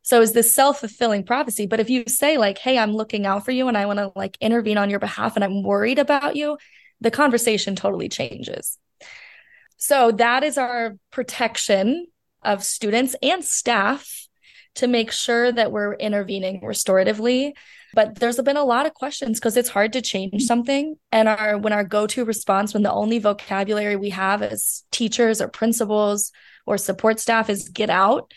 So 0.03 0.23
is 0.23 0.33
this 0.33 0.55
self-fulfilling 0.55 1.25
prophecy? 1.25 1.67
But 1.67 1.81
if 1.81 1.91
you 1.91 2.05
say 2.07 2.39
like, 2.39 2.59
"Hey, 2.59 2.79
I'm 2.79 2.95
looking 2.95 3.27
out 3.27 3.45
for 3.45 3.53
you 3.53 3.69
and 3.69 3.77
I 3.77 3.87
want 3.87 3.99
to 3.99 4.13
like 4.17 4.39
intervene 4.41 4.79
on 4.79 4.91
your 4.91 5.01
behalf 5.01 5.37
and 5.37 5.45
I'm 5.45 5.63
worried 5.63 5.99
about 5.99 6.37
you," 6.37 6.59
the 7.01 7.11
conversation 7.11 7.77
totally 7.77 8.09
changes. 8.09 8.79
So 9.77 10.13
that 10.13 10.43
is 10.43 10.59
our 10.59 10.97
protection 11.11 12.07
of 12.43 12.65
students 12.65 13.15
and 13.23 13.45
staff 13.45 14.27
to 14.77 14.87
make 14.87 15.11
sure 15.11 15.51
that 15.51 15.73
we're 15.73 15.95
intervening 15.95 16.61
restoratively. 16.61 17.53
But 17.95 18.17
there's 18.17 18.41
been 18.41 18.57
a 18.57 18.65
lot 18.65 18.87
of 18.87 18.95
questions 18.95 19.39
because 19.39 19.57
it's 19.57 19.71
hard 19.71 19.95
to 19.95 20.03
change 20.03 20.43
something. 20.43 20.97
And 21.13 21.29
our 21.29 21.57
when 21.57 21.73
our 21.73 21.85
go-to 21.85 22.25
response, 22.25 22.75
when 22.75 22.83
the 22.83 22.93
only 22.93 23.19
vocabulary 23.19 23.97
we 23.97 24.11
have 24.11 24.43
as 24.43 24.85
teachers 24.91 25.41
or 25.41 25.49
principals 25.49 26.31
or 26.67 26.77
support 26.77 27.21
staff 27.21 27.49
is 27.49 27.69
get 27.69 27.91
out, 27.91 28.33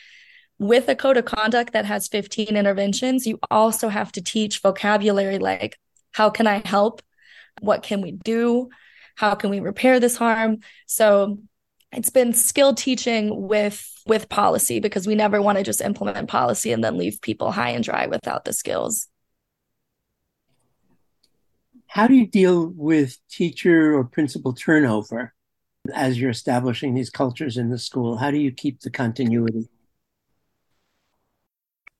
with 0.60 0.90
a 0.90 0.96
code 0.96 1.18
of 1.18 1.26
conduct 1.26 1.74
that 1.74 1.86
has 1.86 2.10
15 2.10 2.56
interventions, 2.56 3.26
you 3.26 3.40
also 3.50 3.88
have 3.88 4.12
to 4.12 4.22
teach 4.22 4.62
vocabulary 4.62 5.40
like, 5.40 5.78
how 6.12 6.30
can 6.30 6.48
I 6.48 6.62
help? 6.66 7.02
What 7.62 7.84
can 7.84 8.02
we 8.02 8.12
do? 8.12 8.70
How 9.20 9.36
can 9.36 9.50
we 9.50 9.60
repair 9.60 10.00
this 10.00 10.16
harm? 10.16 10.60
So 10.86 11.40
it's 11.92 12.10
been 12.10 12.32
skill 12.32 12.74
teaching 12.74 13.50
with 13.50 13.86
with 14.08 14.30
policy 14.30 14.80
because 14.80 15.06
we 15.06 15.14
never 15.14 15.42
want 15.42 15.58
to 15.58 15.64
just 15.64 15.82
implement 15.82 16.30
policy 16.30 16.72
and 16.72 16.82
then 16.82 16.96
leave 16.96 17.20
people 17.20 17.52
high 17.52 17.72
and 17.72 17.84
dry 17.84 18.08
without 18.08 18.46
the 18.46 18.54
skills. 18.54 19.10
How 21.88 22.08
do 22.08 22.14
you 22.14 22.28
deal 22.28 22.72
with 22.74 23.18
teacher 23.30 23.94
or 23.94 24.06
principal 24.06 24.54
turnover 24.54 25.34
as 25.94 26.18
you're 26.18 26.30
establishing 26.30 26.94
these 26.94 27.10
cultures 27.10 27.58
in 27.58 27.70
the 27.70 27.78
school? 27.78 28.16
How 28.16 28.32
do 28.32 28.38
you 28.38 28.54
keep 28.54 28.80
the 28.80 28.90
continuity? 28.90 29.68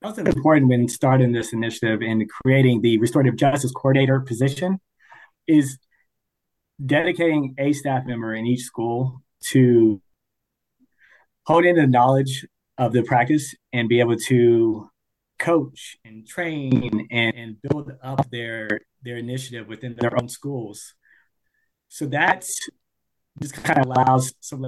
That 0.00 0.16
was 0.16 0.18
important 0.34 0.68
when 0.70 0.88
starting 0.88 1.32
this 1.32 1.52
initiative 1.52 2.00
and 2.00 2.26
creating 2.30 2.80
the 2.80 2.96
restorative 2.96 3.36
justice 3.36 3.72
coordinator 3.72 4.20
position 4.20 4.80
is 5.46 5.76
dedicating 6.84 7.54
a 7.58 7.72
staff 7.72 8.06
member 8.06 8.34
in 8.34 8.46
each 8.46 8.62
school 8.62 9.22
to 9.50 10.00
hold 11.46 11.64
in 11.64 11.76
the 11.76 11.86
knowledge 11.86 12.46
of 12.78 12.92
the 12.92 13.02
practice 13.02 13.54
and 13.72 13.88
be 13.88 14.00
able 14.00 14.16
to 14.16 14.88
coach 15.38 15.96
and 16.04 16.26
train 16.26 17.06
and, 17.10 17.34
and 17.34 17.62
build 17.62 17.90
up 18.02 18.30
their 18.30 18.80
their 19.02 19.16
initiative 19.16 19.66
within 19.66 19.96
their 19.98 20.14
own 20.20 20.28
schools. 20.28 20.94
So 21.88 22.06
that's 22.06 22.68
just 23.40 23.54
kind 23.54 23.78
of 23.78 23.86
allows 23.86 24.34
some 24.40 24.64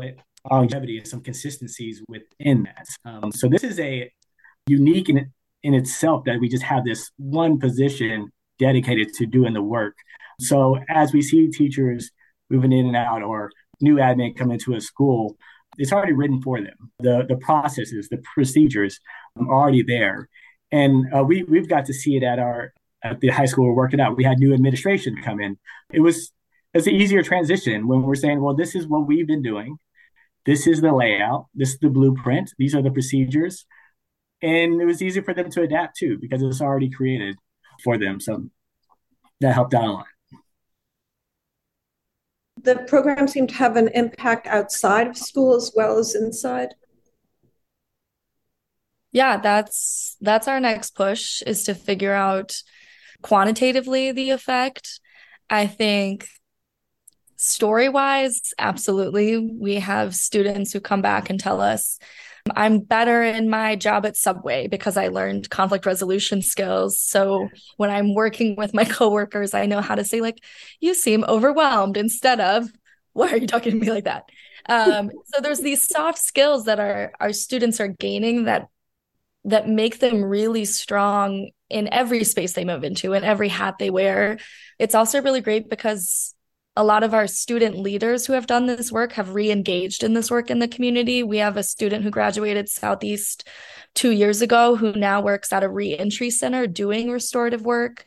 longevity 0.50 0.98
and 0.98 1.06
some 1.06 1.20
consistencies 1.20 2.02
within 2.08 2.64
that. 2.64 2.86
Um, 3.04 3.30
so 3.30 3.48
this 3.48 3.62
is 3.62 3.78
a 3.78 4.10
unique 4.66 5.08
in, 5.08 5.32
in 5.62 5.74
itself 5.74 6.24
that 6.24 6.40
we 6.40 6.48
just 6.48 6.62
have 6.62 6.84
this 6.84 7.10
one 7.18 7.58
position 7.58 8.32
dedicated 8.58 9.12
to 9.14 9.26
doing 9.26 9.52
the 9.52 9.62
work. 9.62 9.94
So 10.42 10.78
as 10.88 11.12
we 11.12 11.22
see 11.22 11.48
teachers 11.48 12.10
moving 12.50 12.72
in 12.72 12.86
and 12.86 12.96
out 12.96 13.22
or 13.22 13.50
new 13.80 13.96
admin 13.96 14.36
come 14.36 14.50
into 14.50 14.74
a 14.74 14.80
school, 14.80 15.36
it's 15.78 15.92
already 15.92 16.12
written 16.12 16.42
for 16.42 16.60
them. 16.60 16.92
The 17.00 17.24
the 17.28 17.36
processes, 17.36 18.08
the 18.08 18.22
procedures 18.34 19.00
are 19.36 19.48
already 19.48 19.82
there. 19.82 20.28
And 20.70 21.12
uh, 21.14 21.24
we 21.24 21.42
we've 21.44 21.68
got 21.68 21.86
to 21.86 21.94
see 21.94 22.16
it 22.16 22.22
at 22.22 22.38
our 22.38 22.72
at 23.02 23.20
the 23.20 23.28
high 23.28 23.46
school 23.46 23.66
we're 23.66 23.74
working 23.74 24.00
out. 24.00 24.16
We 24.16 24.24
had 24.24 24.38
new 24.38 24.54
administration 24.54 25.16
come 25.22 25.40
in. 25.40 25.58
It 25.92 26.00
was 26.00 26.32
it's 26.74 26.86
an 26.86 26.94
easier 26.94 27.22
transition 27.22 27.86
when 27.86 28.02
we're 28.02 28.14
saying, 28.14 28.40
well, 28.40 28.54
this 28.54 28.74
is 28.74 28.86
what 28.86 29.06
we've 29.06 29.26
been 29.26 29.42
doing. 29.42 29.78
This 30.46 30.66
is 30.66 30.80
the 30.80 30.92
layout. 30.92 31.46
This 31.54 31.70
is 31.70 31.78
the 31.78 31.90
blueprint. 31.90 32.52
These 32.58 32.74
are 32.74 32.82
the 32.82 32.90
procedures 32.90 33.64
and 34.42 34.80
it 34.80 34.84
was 34.84 35.00
easy 35.00 35.20
for 35.20 35.32
them 35.32 35.50
to 35.50 35.62
adapt 35.62 35.96
too 35.96 36.18
because 36.20 36.42
it's 36.42 36.60
already 36.60 36.90
created 36.90 37.36
for 37.82 37.96
them. 37.96 38.20
So 38.20 38.48
that 39.40 39.54
helped 39.54 39.74
out 39.74 39.84
a 39.84 39.92
lot. 39.92 40.06
The 42.62 42.76
program 42.86 43.26
seemed 43.26 43.50
to 43.50 43.54
have 43.56 43.76
an 43.76 43.88
impact 43.88 44.46
outside 44.46 45.08
of 45.08 45.16
school 45.16 45.56
as 45.56 45.72
well 45.74 45.98
as 45.98 46.14
inside. 46.14 46.74
Yeah, 49.10 49.36
that's 49.36 50.16
that's 50.20 50.48
our 50.48 50.60
next 50.60 50.94
push 50.94 51.42
is 51.42 51.64
to 51.64 51.74
figure 51.74 52.12
out 52.14 52.54
quantitatively 53.20 54.12
the 54.12 54.30
effect. 54.30 55.00
I 55.50 55.66
think 55.66 56.26
story 57.36 57.88
wise, 57.88 58.54
absolutely. 58.58 59.38
We 59.38 59.76
have 59.76 60.14
students 60.14 60.72
who 60.72 60.80
come 60.80 61.02
back 61.02 61.28
and 61.28 61.38
tell 61.38 61.60
us 61.60 61.98
I'm 62.54 62.80
better 62.80 63.22
in 63.22 63.48
my 63.48 63.76
job 63.76 64.04
at 64.04 64.16
Subway 64.16 64.66
because 64.66 64.96
I 64.96 65.08
learned 65.08 65.48
conflict 65.50 65.86
resolution 65.86 66.42
skills. 66.42 66.98
So 66.98 67.48
when 67.76 67.90
I'm 67.90 68.14
working 68.14 68.56
with 68.56 68.74
my 68.74 68.84
coworkers, 68.98 69.54
I 69.54 69.66
know 69.66 69.80
how 69.80 69.94
to 69.94 70.04
say, 70.04 70.20
like, 70.20 70.42
you 70.80 70.94
seem 70.94 71.24
overwhelmed 71.24 71.96
instead 71.96 72.40
of, 72.40 72.68
why 73.12 73.30
are 73.30 73.36
you 73.36 73.46
talking 73.46 73.72
to 73.72 73.78
me 73.78 73.90
like 73.90 74.04
that? 74.04 74.24
Um, 74.68 75.10
so 75.26 75.40
there's 75.40 75.60
these 75.60 75.86
soft 75.88 76.18
skills 76.18 76.64
that 76.64 76.80
our 76.80 77.12
our 77.20 77.32
students 77.32 77.80
are 77.80 77.88
gaining 77.88 78.44
that 78.44 78.68
that 79.44 79.68
make 79.68 79.98
them 79.98 80.24
really 80.24 80.64
strong 80.64 81.50
in 81.68 81.88
every 81.92 82.22
space 82.24 82.52
they 82.52 82.64
move 82.64 82.84
into 82.84 83.12
and 83.12 83.24
every 83.24 83.48
hat 83.48 83.76
they 83.78 83.90
wear. 83.90 84.38
It's 84.78 84.94
also 84.94 85.20
really 85.20 85.40
great 85.40 85.68
because 85.68 86.34
a 86.74 86.84
lot 86.84 87.02
of 87.02 87.12
our 87.12 87.26
student 87.26 87.78
leaders 87.78 88.26
who 88.26 88.32
have 88.32 88.46
done 88.46 88.66
this 88.66 88.90
work 88.90 89.12
have 89.12 89.34
re-engaged 89.34 90.02
in 90.02 90.14
this 90.14 90.30
work 90.30 90.50
in 90.50 90.58
the 90.58 90.68
community. 90.68 91.22
We 91.22 91.38
have 91.38 91.56
a 91.56 91.62
student 91.62 92.02
who 92.02 92.10
graduated 92.10 92.68
Southeast 92.68 93.46
two 93.94 94.10
years 94.10 94.40
ago 94.40 94.76
who 94.76 94.92
now 94.92 95.20
works 95.20 95.52
at 95.52 95.64
a 95.64 95.68
reentry 95.68 96.30
center 96.30 96.66
doing 96.66 97.10
restorative 97.10 97.62
work. 97.62 98.06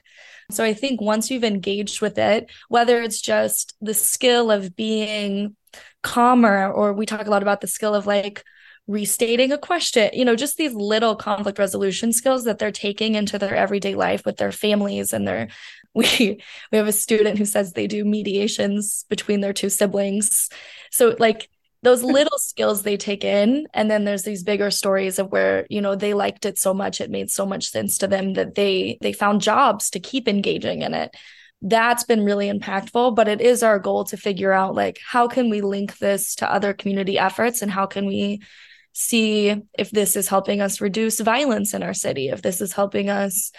So 0.51 0.63
I 0.63 0.73
think 0.73 0.99
once 0.99 1.29
you've 1.29 1.43
engaged 1.43 2.01
with 2.01 2.17
it, 2.17 2.49
whether 2.69 3.01
it's 3.01 3.21
just 3.21 3.75
the 3.81 3.93
skill 3.93 4.51
of 4.51 4.75
being 4.75 5.55
calmer, 6.01 6.71
or 6.71 6.93
we 6.93 7.05
talk 7.05 7.25
a 7.25 7.31
lot 7.31 7.41
about 7.41 7.61
the 7.61 7.67
skill 7.67 7.93
of 7.93 8.07
like 8.07 8.43
restating 8.87 9.51
a 9.51 9.57
question, 9.57 10.09
you 10.13 10.25
know, 10.25 10.35
just 10.35 10.57
these 10.57 10.73
little 10.73 11.15
conflict 11.15 11.57
resolution 11.57 12.13
skills 12.13 12.45
that 12.45 12.59
they're 12.59 12.71
taking 12.71 13.15
into 13.15 13.39
their 13.39 13.55
everyday 13.55 13.95
life 13.95 14.23
with 14.25 14.37
their 14.37 14.51
families 14.51 15.13
and 15.13 15.27
their 15.27 15.47
we 16.19 16.41
we 16.71 16.77
have 16.77 16.87
a 16.87 16.91
student 16.91 17.37
who 17.37 17.45
says 17.45 17.71
they 17.71 17.87
do 17.87 18.03
mediations 18.03 19.05
between 19.09 19.41
their 19.41 19.53
two 19.53 19.69
siblings. 19.69 20.49
So 20.91 21.15
like 21.19 21.49
those 21.85 22.01
hmm. 22.01 22.07
little 22.07 22.37
skills 22.37 22.83
they 22.83 22.97
take 22.97 23.23
in 23.23 23.67
and 23.73 23.89
then 23.89 24.03
there's 24.03 24.23
these 24.23 24.43
bigger 24.43 24.69
stories 24.71 25.19
of 25.19 25.31
where 25.31 25.65
you 25.69 25.79
know 25.79 25.95
they 25.95 26.13
liked 26.13 26.45
it 26.45 26.57
so 26.57 26.73
much 26.73 26.99
it 26.99 27.09
made 27.09 27.31
so 27.31 27.45
much 27.45 27.69
sense 27.69 27.97
to 27.99 28.07
them 28.07 28.33
that 28.33 28.55
they 28.55 28.97
they 29.01 29.13
found 29.13 29.41
jobs 29.41 29.89
to 29.91 29.99
keep 29.99 30.27
engaging 30.27 30.81
in 30.81 30.93
it 30.93 31.15
that's 31.61 32.03
been 32.03 32.25
really 32.25 32.51
impactful 32.51 33.15
but 33.15 33.27
it 33.27 33.39
is 33.39 33.63
our 33.63 33.79
goal 33.79 34.03
to 34.03 34.17
figure 34.17 34.51
out 34.51 34.75
like 34.75 34.99
how 35.05 35.27
can 35.27 35.49
we 35.49 35.61
link 35.61 35.97
this 35.99 36.35
to 36.35 36.51
other 36.51 36.73
community 36.73 37.17
efforts 37.17 37.61
and 37.61 37.71
how 37.71 37.85
can 37.85 38.05
we 38.05 38.41
see 38.95 39.61
if 39.77 39.91
this 39.91 40.15
is 40.15 40.29
helping 40.29 40.61
us 40.61 40.79
reduce 40.79 41.19
violence 41.19 41.73
in 41.73 41.83
our 41.83 41.93
city, 41.93 42.29
if 42.29 42.41
this 42.41 42.61
is 42.61 42.71
helping 42.71 43.09
us 43.09 43.51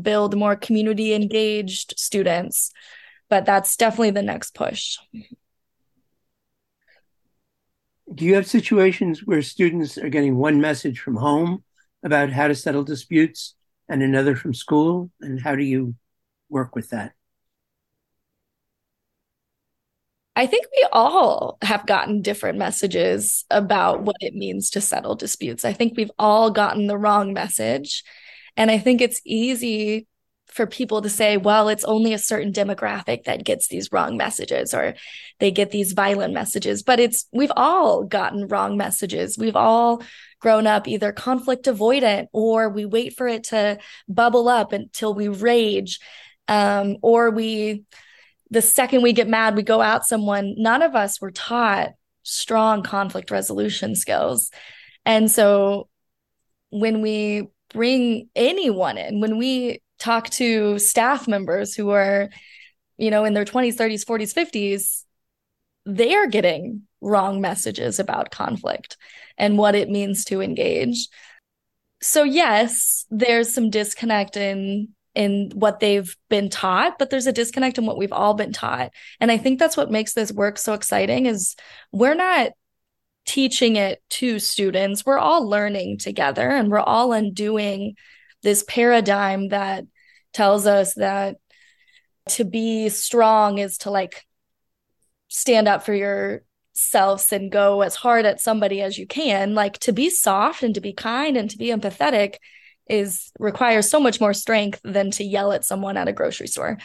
build 0.00 0.34
more 0.34 0.56
community 0.56 1.12
engaged 1.12 1.92
students. 1.98 2.72
But 3.28 3.44
that's 3.44 3.76
definitely 3.76 4.12
the 4.12 4.22
next 4.22 4.54
push. 4.54 4.96
Do 8.12 8.24
you 8.24 8.34
have 8.36 8.46
situations 8.46 9.20
where 9.26 9.42
students 9.42 9.98
are 9.98 10.08
getting 10.08 10.38
one 10.38 10.58
message 10.58 11.00
from 11.00 11.16
home 11.16 11.62
about 12.02 12.30
how 12.30 12.48
to 12.48 12.54
settle 12.54 12.82
disputes 12.82 13.54
and 13.90 14.02
another 14.02 14.34
from 14.34 14.54
school? 14.54 15.10
And 15.20 15.38
how 15.38 15.54
do 15.54 15.62
you 15.62 15.94
work 16.48 16.74
with 16.74 16.88
that? 16.90 17.12
I 20.38 20.46
think 20.46 20.66
we 20.76 20.86
all 20.92 21.58
have 21.62 21.84
gotten 21.84 22.22
different 22.22 22.58
messages 22.58 23.44
about 23.50 24.02
what 24.02 24.14
it 24.20 24.34
means 24.34 24.70
to 24.70 24.80
settle 24.80 25.16
disputes. 25.16 25.64
I 25.64 25.72
think 25.72 25.94
we've 25.96 26.12
all 26.16 26.52
gotten 26.52 26.86
the 26.86 26.96
wrong 26.96 27.32
message. 27.32 28.04
And 28.56 28.70
I 28.70 28.78
think 28.78 29.00
it's 29.00 29.20
easy 29.24 30.06
for 30.46 30.64
people 30.64 31.02
to 31.02 31.10
say, 31.10 31.38
well, 31.38 31.68
it's 31.68 31.82
only 31.82 32.14
a 32.14 32.18
certain 32.18 32.52
demographic 32.52 33.24
that 33.24 33.44
gets 33.44 33.66
these 33.66 33.90
wrong 33.90 34.16
messages 34.16 34.72
or 34.72 34.94
they 35.40 35.50
get 35.50 35.72
these 35.72 35.92
violent 35.92 36.34
messages. 36.34 36.84
But 36.84 37.00
it's, 37.00 37.26
we've 37.32 37.52
all 37.56 38.04
gotten 38.04 38.46
wrong 38.46 38.76
messages. 38.76 39.36
We've 39.36 39.56
all 39.56 40.04
grown 40.38 40.68
up 40.68 40.86
either 40.86 41.10
conflict 41.10 41.64
avoidant 41.64 42.28
or 42.32 42.68
we 42.68 42.84
wait 42.84 43.16
for 43.16 43.26
it 43.26 43.42
to 43.44 43.78
bubble 44.08 44.48
up 44.48 44.72
until 44.72 45.14
we 45.14 45.26
rage. 45.26 45.98
Um, 46.46 46.96
or 47.02 47.30
we 47.30 47.82
the 48.50 48.62
second 48.62 49.02
we 49.02 49.12
get 49.12 49.28
mad, 49.28 49.56
we 49.56 49.62
go 49.62 49.80
out 49.80 50.06
someone. 50.06 50.54
None 50.56 50.82
of 50.82 50.94
us 50.94 51.20
were 51.20 51.30
taught 51.30 51.90
strong 52.22 52.82
conflict 52.82 53.30
resolution 53.30 53.94
skills. 53.94 54.50
And 55.04 55.30
so 55.30 55.88
when 56.70 57.00
we 57.00 57.48
bring 57.72 58.28
anyone 58.34 58.98
in, 58.98 59.20
when 59.20 59.38
we 59.38 59.82
talk 59.98 60.30
to 60.30 60.78
staff 60.78 61.26
members 61.26 61.74
who 61.74 61.90
are, 61.90 62.28
you 62.96 63.10
know, 63.10 63.24
in 63.24 63.34
their 63.34 63.44
20s, 63.44 63.76
30s, 63.76 64.04
40s, 64.04 64.34
50s, 64.34 65.04
they 65.86 66.14
are 66.14 66.26
getting 66.26 66.82
wrong 67.00 67.40
messages 67.40 67.98
about 67.98 68.30
conflict 68.30 68.96
and 69.36 69.56
what 69.56 69.74
it 69.74 69.88
means 69.88 70.24
to 70.26 70.40
engage. 70.40 71.08
so 72.00 72.22
yes, 72.22 73.06
there's 73.10 73.52
some 73.52 73.70
disconnect 73.70 74.36
in 74.36 74.88
in 75.14 75.50
what 75.54 75.80
they've 75.80 76.16
been 76.28 76.48
taught, 76.48 76.98
but 76.98 77.10
there's 77.10 77.26
a 77.26 77.32
disconnect 77.32 77.78
in 77.78 77.86
what 77.86 77.98
we've 77.98 78.12
all 78.12 78.34
been 78.34 78.52
taught. 78.52 78.92
And 79.20 79.30
I 79.30 79.38
think 79.38 79.58
that's 79.58 79.76
what 79.76 79.90
makes 79.90 80.14
this 80.14 80.32
work 80.32 80.58
so 80.58 80.74
exciting 80.74 81.26
is 81.26 81.56
we're 81.92 82.14
not 82.14 82.52
teaching 83.26 83.76
it 83.76 84.02
to 84.10 84.38
students. 84.38 85.04
We're 85.04 85.18
all 85.18 85.46
learning 85.48 85.98
together 85.98 86.48
and 86.48 86.70
we're 86.70 86.80
all 86.80 87.12
undoing 87.12 87.96
this 88.42 88.64
paradigm 88.66 89.48
that 89.48 89.84
tells 90.32 90.66
us 90.66 90.94
that 90.94 91.36
to 92.30 92.44
be 92.44 92.88
strong 92.88 93.58
is 93.58 93.78
to 93.78 93.90
like 93.90 94.24
stand 95.28 95.68
up 95.68 95.82
for 95.84 95.94
yourselves 95.94 97.32
and 97.32 97.50
go 97.50 97.82
as 97.82 97.96
hard 97.96 98.24
at 98.24 98.40
somebody 98.40 98.80
as 98.80 98.98
you 98.98 99.06
can 99.06 99.54
like 99.54 99.78
to 99.78 99.92
be 99.92 100.10
soft 100.10 100.62
and 100.62 100.74
to 100.74 100.80
be 100.80 100.92
kind 100.92 101.36
and 101.36 101.50
to 101.50 101.58
be 101.58 101.66
empathetic 101.66 102.36
is 102.88 103.30
requires 103.38 103.88
so 103.88 104.00
much 104.00 104.20
more 104.20 104.34
strength 104.34 104.80
than 104.84 105.10
to 105.12 105.24
yell 105.24 105.52
at 105.52 105.64
someone 105.64 105.96
at 105.96 106.08
a 106.08 106.12
grocery 106.12 106.46
store. 106.46 106.78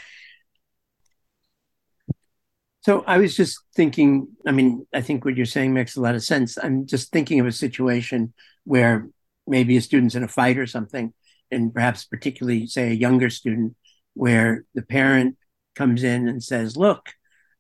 So 2.82 3.04
I 3.08 3.18
was 3.18 3.36
just 3.36 3.60
thinking, 3.76 4.28
I 4.46 4.52
mean, 4.52 4.86
I 4.94 5.00
think 5.02 5.24
what 5.24 5.38
you're 5.38 5.46
saying 5.46 5.74
makes 5.74 5.96
a 5.96 6.02
lot 6.02 6.16
of 6.16 6.24
sense. 6.24 6.58
I'm 6.62 6.86
just 6.86 7.12
thinking 7.14 7.40
of 7.40 7.48
a 7.48 7.52
situation 7.52 8.34
where 8.66 9.08
maybe 9.48 9.78
a 9.78 9.82
student's 9.82 10.16
in 10.16 10.24
a 10.24 10.28
fight 10.28 10.58
or 10.58 10.68
something, 10.68 11.14
and 11.50 11.74
perhaps 11.74 12.04
particularly, 12.04 12.68
say, 12.68 12.90
a 12.90 12.94
younger 12.94 13.30
student, 13.30 13.76
where 14.16 14.66
the 14.74 14.82
parent 14.82 15.38
comes 15.76 16.04
in 16.04 16.28
and 16.28 16.44
says, 16.44 16.76
Look, 16.76 17.14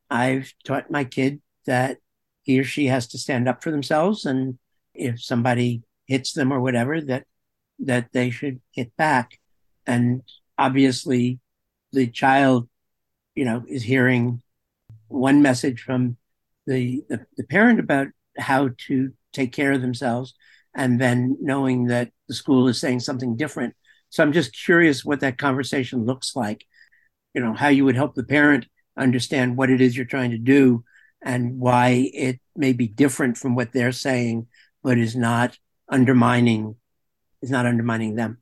I've 0.09 0.53
taught 0.65 0.91
my 0.91 1.05
kid 1.05 1.41
that 1.65 1.97
he 2.41 2.59
or 2.59 2.63
she 2.65 2.87
has 2.87 3.07
to 3.07 3.17
stand 3.17 3.47
up 3.47 3.63
for 3.63 3.71
themselves. 3.71 4.25
And 4.25 4.59
if 4.93 5.23
somebody 5.23 5.83
hits 6.05 6.33
them 6.33 6.51
or 6.51 6.59
whatever, 6.59 6.99
that 7.01 7.25
that 7.79 8.09
they 8.13 8.29
should 8.29 8.61
get 8.75 8.95
back. 8.97 9.39
And 9.85 10.23
obviously, 10.57 11.39
the 11.91 12.07
child, 12.07 12.69
you 13.35 13.45
know, 13.45 13.63
is 13.67 13.83
hearing 13.83 14.41
one 15.07 15.41
message 15.41 15.81
from 15.81 16.17
the, 16.65 17.03
the, 17.09 17.25
the 17.37 17.43
parent 17.43 17.79
about 17.79 18.07
how 18.37 18.69
to 18.87 19.11
take 19.33 19.51
care 19.51 19.71
of 19.71 19.81
themselves, 19.81 20.33
and 20.75 20.99
then 20.99 21.37
knowing 21.41 21.87
that 21.87 22.11
the 22.27 22.33
school 22.33 22.67
is 22.67 22.79
saying 22.79 22.99
something 22.99 23.35
different. 23.35 23.75
So 24.09 24.23
I'm 24.23 24.33
just 24.33 24.55
curious 24.55 25.03
what 25.03 25.19
that 25.21 25.37
conversation 25.37 26.05
looks 26.05 26.35
like. 26.35 26.65
You 27.33 27.41
know, 27.41 27.53
how 27.53 27.67
you 27.69 27.85
would 27.85 27.95
help 27.95 28.15
the 28.15 28.23
parent 28.23 28.67
understand 28.95 29.57
what 29.57 29.69
it 29.69 29.81
is 29.81 29.97
you're 29.97 30.05
trying 30.05 30.31
to 30.31 30.37
do 30.37 30.83
and 31.23 31.59
why 31.59 32.11
it 32.13 32.39
may 32.55 32.73
be 32.73 32.87
different 32.87 33.37
from 33.37 33.55
what 33.55 33.71
they're 33.71 33.91
saying, 33.91 34.47
but 34.83 34.97
is 34.97 35.15
not 35.15 35.57
undermining 35.89 36.75
is 37.43 37.51
not 37.51 37.65
undermining 37.65 38.15
them. 38.15 38.39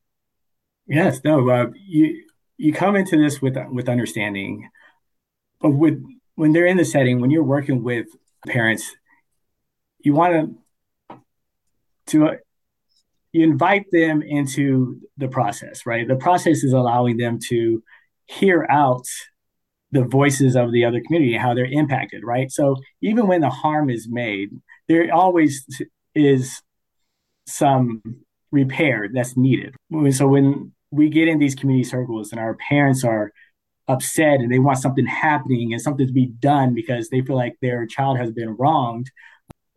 Yes, 0.87 1.21
no, 1.23 1.49
uh, 1.49 1.67
you 1.75 2.23
you 2.57 2.71
come 2.71 2.95
into 2.95 3.17
this 3.17 3.41
with 3.41 3.57
with 3.71 3.89
understanding, 3.89 4.69
but 5.59 5.71
with 5.71 6.03
when 6.35 6.53
they're 6.53 6.65
in 6.65 6.77
the 6.77 6.85
setting, 6.85 7.19
when 7.19 7.31
you're 7.31 7.43
working 7.43 7.83
with 7.83 8.07
parents, 8.47 8.95
you 9.99 10.13
want 10.13 10.55
to 11.09 11.17
to 12.07 12.27
uh, 12.27 12.35
you 13.33 13.43
invite 13.43 13.85
them 13.91 14.21
into 14.21 14.99
the 15.17 15.27
process, 15.27 15.85
right? 15.85 16.07
The 16.07 16.15
process 16.15 16.63
is 16.63 16.73
allowing 16.73 17.17
them 17.17 17.39
to 17.49 17.83
hear 18.25 18.67
out 18.69 19.05
the 19.91 20.03
voices 20.03 20.55
of 20.55 20.71
the 20.71 20.85
other 20.85 21.01
community, 21.01 21.35
how 21.35 21.53
they're 21.53 21.65
impacted, 21.65 22.23
right? 22.23 22.51
So 22.51 22.75
even 23.01 23.27
when 23.27 23.41
the 23.41 23.49
harm 23.49 23.89
is 23.89 24.07
made, 24.09 24.49
there 24.87 25.13
always 25.13 25.65
is 26.15 26.61
some 27.45 28.01
repair 28.51 29.09
that's 29.11 29.37
needed. 29.37 29.75
So 30.11 30.27
when 30.27 30.73
we 30.91 31.09
get 31.09 31.27
in 31.27 31.39
these 31.39 31.55
community 31.55 31.87
circles 31.87 32.31
and 32.31 32.39
our 32.39 32.55
parents 32.55 33.03
are 33.03 33.31
upset 33.87 34.39
and 34.39 34.51
they 34.51 34.59
want 34.59 34.77
something 34.77 35.05
happening 35.05 35.73
and 35.73 35.81
something 35.81 36.07
to 36.07 36.13
be 36.13 36.27
done 36.27 36.73
because 36.73 37.09
they 37.09 37.21
feel 37.21 37.35
like 37.35 37.55
their 37.61 37.85
child 37.85 38.17
has 38.17 38.31
been 38.31 38.55
wronged, 38.57 39.09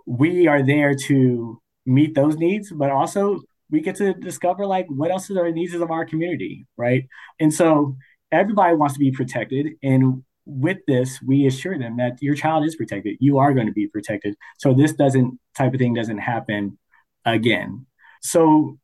we 0.06 0.46
are 0.46 0.62
there 0.62 0.94
to 0.94 1.60
meet 1.86 2.14
those 2.14 2.36
needs, 2.36 2.70
but 2.70 2.90
also 2.90 3.40
we 3.70 3.80
get 3.80 3.96
to 3.96 4.14
discover 4.14 4.66
like 4.66 4.86
what 4.88 5.10
else 5.10 5.30
are 5.30 5.34
the 5.34 5.52
needs 5.52 5.74
of 5.74 5.90
our 5.90 6.04
community, 6.04 6.66
right? 6.76 7.06
And 7.40 7.52
so 7.52 7.96
everybody 8.32 8.74
wants 8.74 8.94
to 8.94 9.00
be 9.00 9.10
protected 9.10 9.68
and 9.82 10.22
with 10.46 10.78
this 10.86 11.20
we 11.22 11.46
assure 11.46 11.78
them 11.78 11.96
that 11.96 12.20
your 12.20 12.34
child 12.34 12.66
is 12.66 12.76
protected 12.76 13.16
you 13.18 13.38
are 13.38 13.54
going 13.54 13.66
to 13.66 13.72
be 13.72 13.86
protected 13.86 14.34
so 14.58 14.74
this 14.74 14.92
doesn't 14.92 15.38
type 15.56 15.72
of 15.72 15.78
thing 15.78 15.94
doesn't 15.94 16.18
happen 16.18 16.76
again 17.24 17.86
so, 18.24 18.78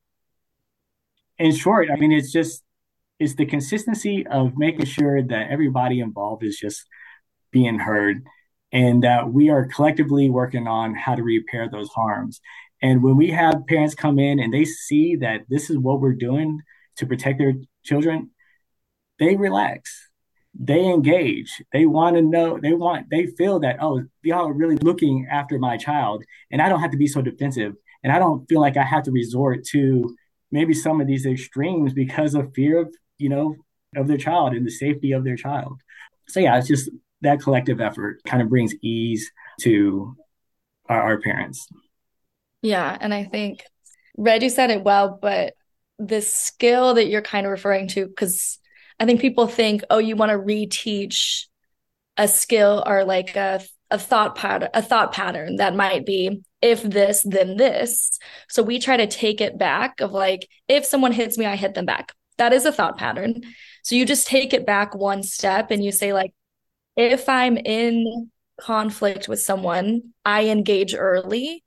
in 1.38 1.54
short, 1.56 1.88
I 1.90 1.96
mean, 1.96 2.12
it's 2.12 2.30
just 2.30 2.62
it's 3.18 3.34
the 3.36 3.46
consistency 3.46 4.26
of 4.26 4.58
making 4.58 4.84
sure 4.84 5.22
that 5.22 5.50
everybody 5.50 6.00
involved 6.00 6.44
is 6.44 6.58
just 6.58 6.84
being 7.50 7.78
heard, 7.78 8.22
and 8.70 9.02
that 9.02 9.32
we 9.32 9.48
are 9.48 9.64
collectively 9.66 10.28
working 10.28 10.68
on 10.68 10.94
how 10.94 11.14
to 11.14 11.22
repair 11.22 11.70
those 11.70 11.88
harms. 11.88 12.40
And 12.82 13.02
when 13.02 13.16
we 13.16 13.30
have 13.30 13.66
parents 13.66 13.94
come 13.94 14.18
in 14.18 14.38
and 14.40 14.52
they 14.52 14.66
see 14.66 15.16
that 15.16 15.40
this 15.48 15.70
is 15.70 15.78
what 15.78 16.00
we're 16.00 16.12
doing 16.12 16.60
to 16.96 17.06
protect 17.06 17.38
their 17.38 17.54
children, 17.82 18.30
they 19.18 19.36
relax. 19.36 20.10
They 20.54 20.84
engage. 20.84 21.62
They 21.72 21.86
want 21.86 22.16
to 22.16 22.22
know 22.22 22.58
they 22.60 22.74
want 22.74 23.06
they 23.10 23.26
feel 23.26 23.60
that 23.60 23.78
oh 23.80 24.02
y'all 24.22 24.48
are 24.48 24.52
really 24.52 24.76
looking 24.76 25.26
after 25.30 25.58
my 25.58 25.76
child 25.76 26.24
and 26.50 26.60
i 26.60 26.68
don't 26.68 26.80
have 26.80 26.90
to 26.90 26.96
be 26.96 27.06
so 27.06 27.22
defensive 27.22 27.74
and 28.02 28.12
I 28.12 28.18
don't 28.18 28.46
feel 28.48 28.60
like 28.60 28.76
I 28.76 28.84
have 28.84 29.04
to 29.04 29.12
resort 29.12 29.64
to 29.66 30.16
maybe 30.50 30.74
some 30.74 31.00
of 31.00 31.06
these 31.06 31.26
extremes 31.26 31.92
because 31.92 32.34
of 32.34 32.54
fear 32.54 32.80
of, 32.80 32.94
you 33.18 33.28
know, 33.28 33.56
of 33.96 34.08
their 34.08 34.16
child 34.16 34.54
and 34.54 34.66
the 34.66 34.70
safety 34.70 35.12
of 35.12 35.24
their 35.24 35.36
child. 35.36 35.80
So 36.28 36.40
yeah, 36.40 36.58
it's 36.58 36.68
just 36.68 36.90
that 37.22 37.40
collective 37.40 37.80
effort 37.80 38.20
kind 38.24 38.42
of 38.42 38.48
brings 38.48 38.74
ease 38.82 39.30
to 39.62 40.16
our, 40.88 41.02
our 41.02 41.20
parents. 41.20 41.66
Yeah. 42.62 42.96
And 43.00 43.12
I 43.12 43.24
think 43.24 43.64
Reggie 44.16 44.48
said 44.48 44.70
it 44.70 44.82
well, 44.82 45.18
but 45.20 45.54
the 45.98 46.20
skill 46.20 46.94
that 46.94 47.08
you're 47.08 47.22
kind 47.22 47.46
of 47.46 47.50
referring 47.50 47.88
to, 47.88 48.06
because 48.06 48.58
I 48.98 49.06
think 49.06 49.20
people 49.20 49.46
think, 49.46 49.82
oh, 49.90 49.98
you 49.98 50.16
want 50.16 50.30
to 50.30 50.38
reteach 50.38 51.46
a 52.16 52.28
skill 52.28 52.82
or 52.86 53.04
like 53.04 53.36
a 53.36 53.60
a 53.90 53.98
thought 53.98 54.36
pattern 54.36 54.68
a 54.74 54.82
thought 54.82 55.12
pattern 55.12 55.56
that 55.56 55.74
might 55.74 56.06
be 56.06 56.42
if 56.62 56.82
this 56.82 57.22
then 57.28 57.56
this. 57.56 58.18
So 58.48 58.62
we 58.62 58.78
try 58.78 58.96
to 58.96 59.06
take 59.06 59.40
it 59.40 59.58
back 59.58 60.00
of 60.00 60.12
like 60.12 60.48
if 60.68 60.84
someone 60.84 61.12
hits 61.12 61.38
me 61.38 61.46
i 61.46 61.56
hit 61.56 61.74
them 61.74 61.86
back. 61.86 62.12
That 62.38 62.52
is 62.52 62.64
a 62.64 62.72
thought 62.72 62.98
pattern. 62.98 63.42
So 63.82 63.94
you 63.94 64.06
just 64.06 64.26
take 64.26 64.52
it 64.54 64.66
back 64.66 64.94
one 64.94 65.22
step 65.22 65.70
and 65.70 65.82
you 65.84 65.92
say 65.92 66.12
like 66.12 66.32
if 66.96 67.28
i'm 67.28 67.56
in 67.56 68.30
conflict 68.60 69.26
with 69.28 69.40
someone 69.40 70.12
i 70.24 70.46
engage 70.46 70.94
early 70.94 71.64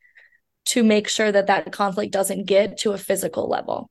to 0.65 0.83
make 0.83 1.07
sure 1.07 1.31
that 1.31 1.47
that 1.47 1.71
conflict 1.71 2.13
doesn't 2.13 2.45
get 2.45 2.77
to 2.79 2.91
a 2.91 2.97
physical 2.97 3.49
level. 3.49 3.89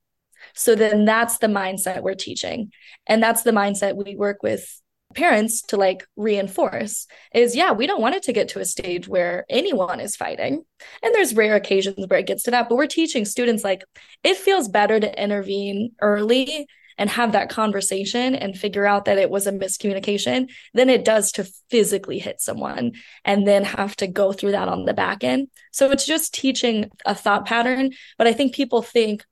So 0.54 0.74
then 0.74 1.04
that's 1.04 1.38
the 1.38 1.46
mindset 1.46 2.02
we're 2.02 2.14
teaching. 2.14 2.72
And 3.06 3.22
that's 3.22 3.42
the 3.42 3.50
mindset 3.50 3.94
we 3.94 4.16
work 4.16 4.42
with 4.42 4.81
parents 5.14 5.62
to 5.62 5.76
like 5.76 6.06
reinforce 6.16 7.06
is 7.34 7.56
yeah, 7.56 7.72
we 7.72 7.86
don't 7.86 8.00
want 8.00 8.14
it 8.14 8.22
to 8.24 8.32
get 8.32 8.48
to 8.50 8.60
a 8.60 8.64
stage 8.64 9.08
where 9.08 9.44
anyone 9.48 10.00
is 10.00 10.16
fighting. 10.16 10.62
And 11.02 11.14
there's 11.14 11.34
rare 11.34 11.54
occasions 11.54 12.06
where 12.06 12.18
it 12.18 12.26
gets 12.26 12.44
to 12.44 12.50
that, 12.52 12.68
but 12.68 12.76
we're 12.76 12.86
teaching 12.86 13.24
students 13.24 13.64
like 13.64 13.84
it 14.24 14.36
feels 14.36 14.68
better 14.68 14.98
to 14.98 15.22
intervene 15.22 15.92
early 16.00 16.66
and 16.98 17.10
have 17.10 17.32
that 17.32 17.50
conversation 17.50 18.34
and 18.34 18.56
figure 18.56 18.86
out 18.86 19.06
that 19.06 19.18
it 19.18 19.30
was 19.30 19.46
a 19.46 19.52
miscommunication 19.52 20.50
than 20.74 20.88
it 20.88 21.04
does 21.04 21.32
to 21.32 21.48
physically 21.70 22.18
hit 22.18 22.40
someone 22.40 22.92
and 23.24 23.46
then 23.46 23.64
have 23.64 23.96
to 23.96 24.06
go 24.06 24.32
through 24.32 24.52
that 24.52 24.68
on 24.68 24.84
the 24.84 24.94
back 24.94 25.24
end. 25.24 25.48
So 25.72 25.90
it's 25.90 26.06
just 26.06 26.34
teaching 26.34 26.90
a 27.06 27.14
thought 27.14 27.46
pattern. 27.46 27.92
But 28.18 28.26
I 28.26 28.32
think 28.32 28.54
people 28.54 28.82
think 28.82 29.24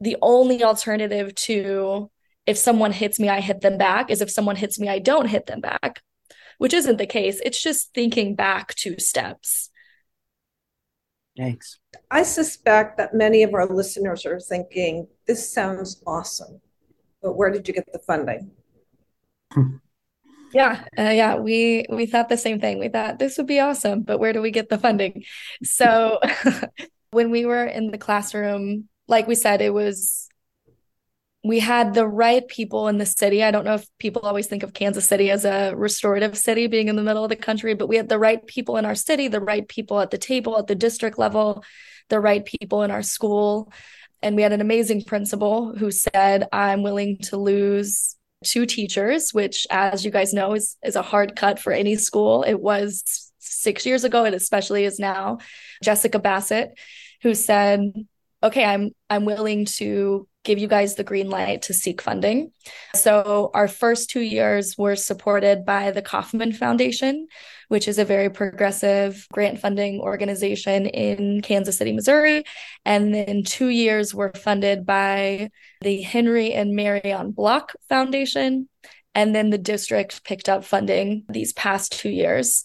the 0.00 0.16
only 0.22 0.62
alternative 0.64 1.34
to 1.34 2.10
if 2.46 2.58
someone 2.58 2.92
hits 2.92 3.20
me, 3.20 3.28
I 3.28 3.40
hit 3.40 3.60
them 3.60 3.78
back, 3.78 4.10
as 4.10 4.20
if 4.20 4.30
someone 4.30 4.56
hits 4.56 4.78
me, 4.78 4.88
I 4.88 4.98
don't 4.98 5.28
hit 5.28 5.46
them 5.46 5.60
back, 5.60 6.02
which 6.58 6.74
isn't 6.74 6.98
the 6.98 7.06
case. 7.06 7.40
It's 7.44 7.62
just 7.62 7.94
thinking 7.94 8.34
back 8.34 8.74
two 8.74 8.98
steps. 8.98 9.70
Thanks. 11.36 11.78
I 12.10 12.24
suspect 12.24 12.98
that 12.98 13.14
many 13.14 13.42
of 13.42 13.54
our 13.54 13.66
listeners 13.66 14.26
are 14.26 14.38
thinking, 14.40 15.06
this 15.26 15.52
sounds 15.52 16.02
awesome, 16.06 16.60
but 17.22 17.36
where 17.36 17.50
did 17.50 17.66
you 17.68 17.74
get 17.74 17.90
the 17.92 18.00
funding? 18.00 18.50
yeah 20.52 20.84
uh, 20.98 21.02
yeah 21.02 21.36
we 21.36 21.86
we 21.88 22.06
thought 22.06 22.28
the 22.28 22.36
same 22.36 22.60
thing 22.60 22.78
we 22.78 22.88
thought 22.88 23.18
this 23.18 23.38
would 23.38 23.46
be 23.46 23.60
awesome 23.60 24.02
but 24.02 24.18
where 24.18 24.32
do 24.32 24.40
we 24.40 24.50
get 24.50 24.68
the 24.68 24.78
funding 24.78 25.24
so 25.62 26.20
when 27.10 27.30
we 27.30 27.46
were 27.46 27.64
in 27.64 27.90
the 27.90 27.98
classroom 27.98 28.88
like 29.08 29.26
we 29.26 29.34
said 29.34 29.60
it 29.60 29.72
was 29.72 30.28
we 31.44 31.58
had 31.58 31.94
the 31.94 32.06
right 32.06 32.46
people 32.46 32.88
in 32.88 32.98
the 32.98 33.06
city. 33.06 33.42
I 33.42 33.50
don't 33.50 33.64
know 33.64 33.74
if 33.74 33.86
people 33.98 34.22
always 34.22 34.46
think 34.46 34.62
of 34.62 34.74
Kansas 34.74 35.06
City 35.06 35.30
as 35.30 35.44
a 35.44 35.74
restorative 35.74 36.38
city 36.38 36.68
being 36.68 36.88
in 36.88 36.94
the 36.94 37.02
middle 37.02 37.24
of 37.24 37.30
the 37.30 37.36
country, 37.36 37.74
but 37.74 37.88
we 37.88 37.96
had 37.96 38.08
the 38.08 38.18
right 38.18 38.44
people 38.46 38.76
in 38.76 38.84
our 38.84 38.94
city, 38.94 39.26
the 39.26 39.40
right 39.40 39.66
people 39.66 40.00
at 40.00 40.10
the 40.10 40.18
table 40.18 40.56
at 40.56 40.68
the 40.68 40.76
district 40.76 41.18
level, 41.18 41.64
the 42.10 42.20
right 42.20 42.44
people 42.44 42.82
in 42.84 42.92
our 42.92 43.02
school. 43.02 43.72
And 44.22 44.36
we 44.36 44.42
had 44.42 44.52
an 44.52 44.60
amazing 44.60 45.02
principal 45.02 45.76
who 45.76 45.90
said, 45.90 46.46
I'm 46.52 46.84
willing 46.84 47.18
to 47.22 47.36
lose 47.36 48.14
two 48.44 48.64
teachers, 48.64 49.32
which, 49.32 49.66
as 49.68 50.04
you 50.04 50.12
guys 50.12 50.32
know, 50.32 50.54
is, 50.54 50.76
is 50.84 50.94
a 50.94 51.02
hard 51.02 51.34
cut 51.34 51.58
for 51.58 51.72
any 51.72 51.96
school. 51.96 52.44
It 52.44 52.60
was 52.60 53.32
six 53.40 53.84
years 53.84 54.04
ago, 54.04 54.24
it 54.24 54.34
especially 54.34 54.84
is 54.84 55.00
now. 55.00 55.38
Jessica 55.82 56.20
Bassett, 56.20 56.78
who 57.22 57.34
said, 57.34 57.92
Okay, 58.44 58.64
I'm 58.64 58.90
I'm 59.08 59.24
willing 59.24 59.66
to 59.76 60.26
give 60.44 60.58
you 60.58 60.66
guys 60.66 60.94
the 60.94 61.04
green 61.04 61.30
light 61.30 61.62
to 61.62 61.74
seek 61.74 62.02
funding. 62.02 62.52
So, 62.94 63.50
our 63.54 63.68
first 63.68 64.10
two 64.10 64.20
years 64.20 64.76
were 64.76 64.96
supported 64.96 65.64
by 65.64 65.90
the 65.90 66.02
Kauffman 66.02 66.52
Foundation, 66.52 67.28
which 67.68 67.88
is 67.88 67.98
a 67.98 68.04
very 68.04 68.30
progressive 68.30 69.26
grant 69.32 69.60
funding 69.60 70.00
organization 70.00 70.86
in 70.86 71.40
Kansas 71.42 71.78
City, 71.78 71.92
Missouri. 71.92 72.44
And 72.84 73.14
then 73.14 73.44
two 73.44 73.68
years 73.68 74.14
were 74.14 74.32
funded 74.32 74.84
by 74.84 75.50
the 75.80 76.02
Henry 76.02 76.52
and 76.52 76.74
Marion 76.74 77.30
Bloch 77.30 77.72
Foundation. 77.88 78.68
And 79.14 79.34
then 79.34 79.50
the 79.50 79.58
district 79.58 80.24
picked 80.24 80.48
up 80.48 80.64
funding 80.64 81.24
these 81.28 81.52
past 81.52 81.92
two 81.92 82.10
years. 82.10 82.64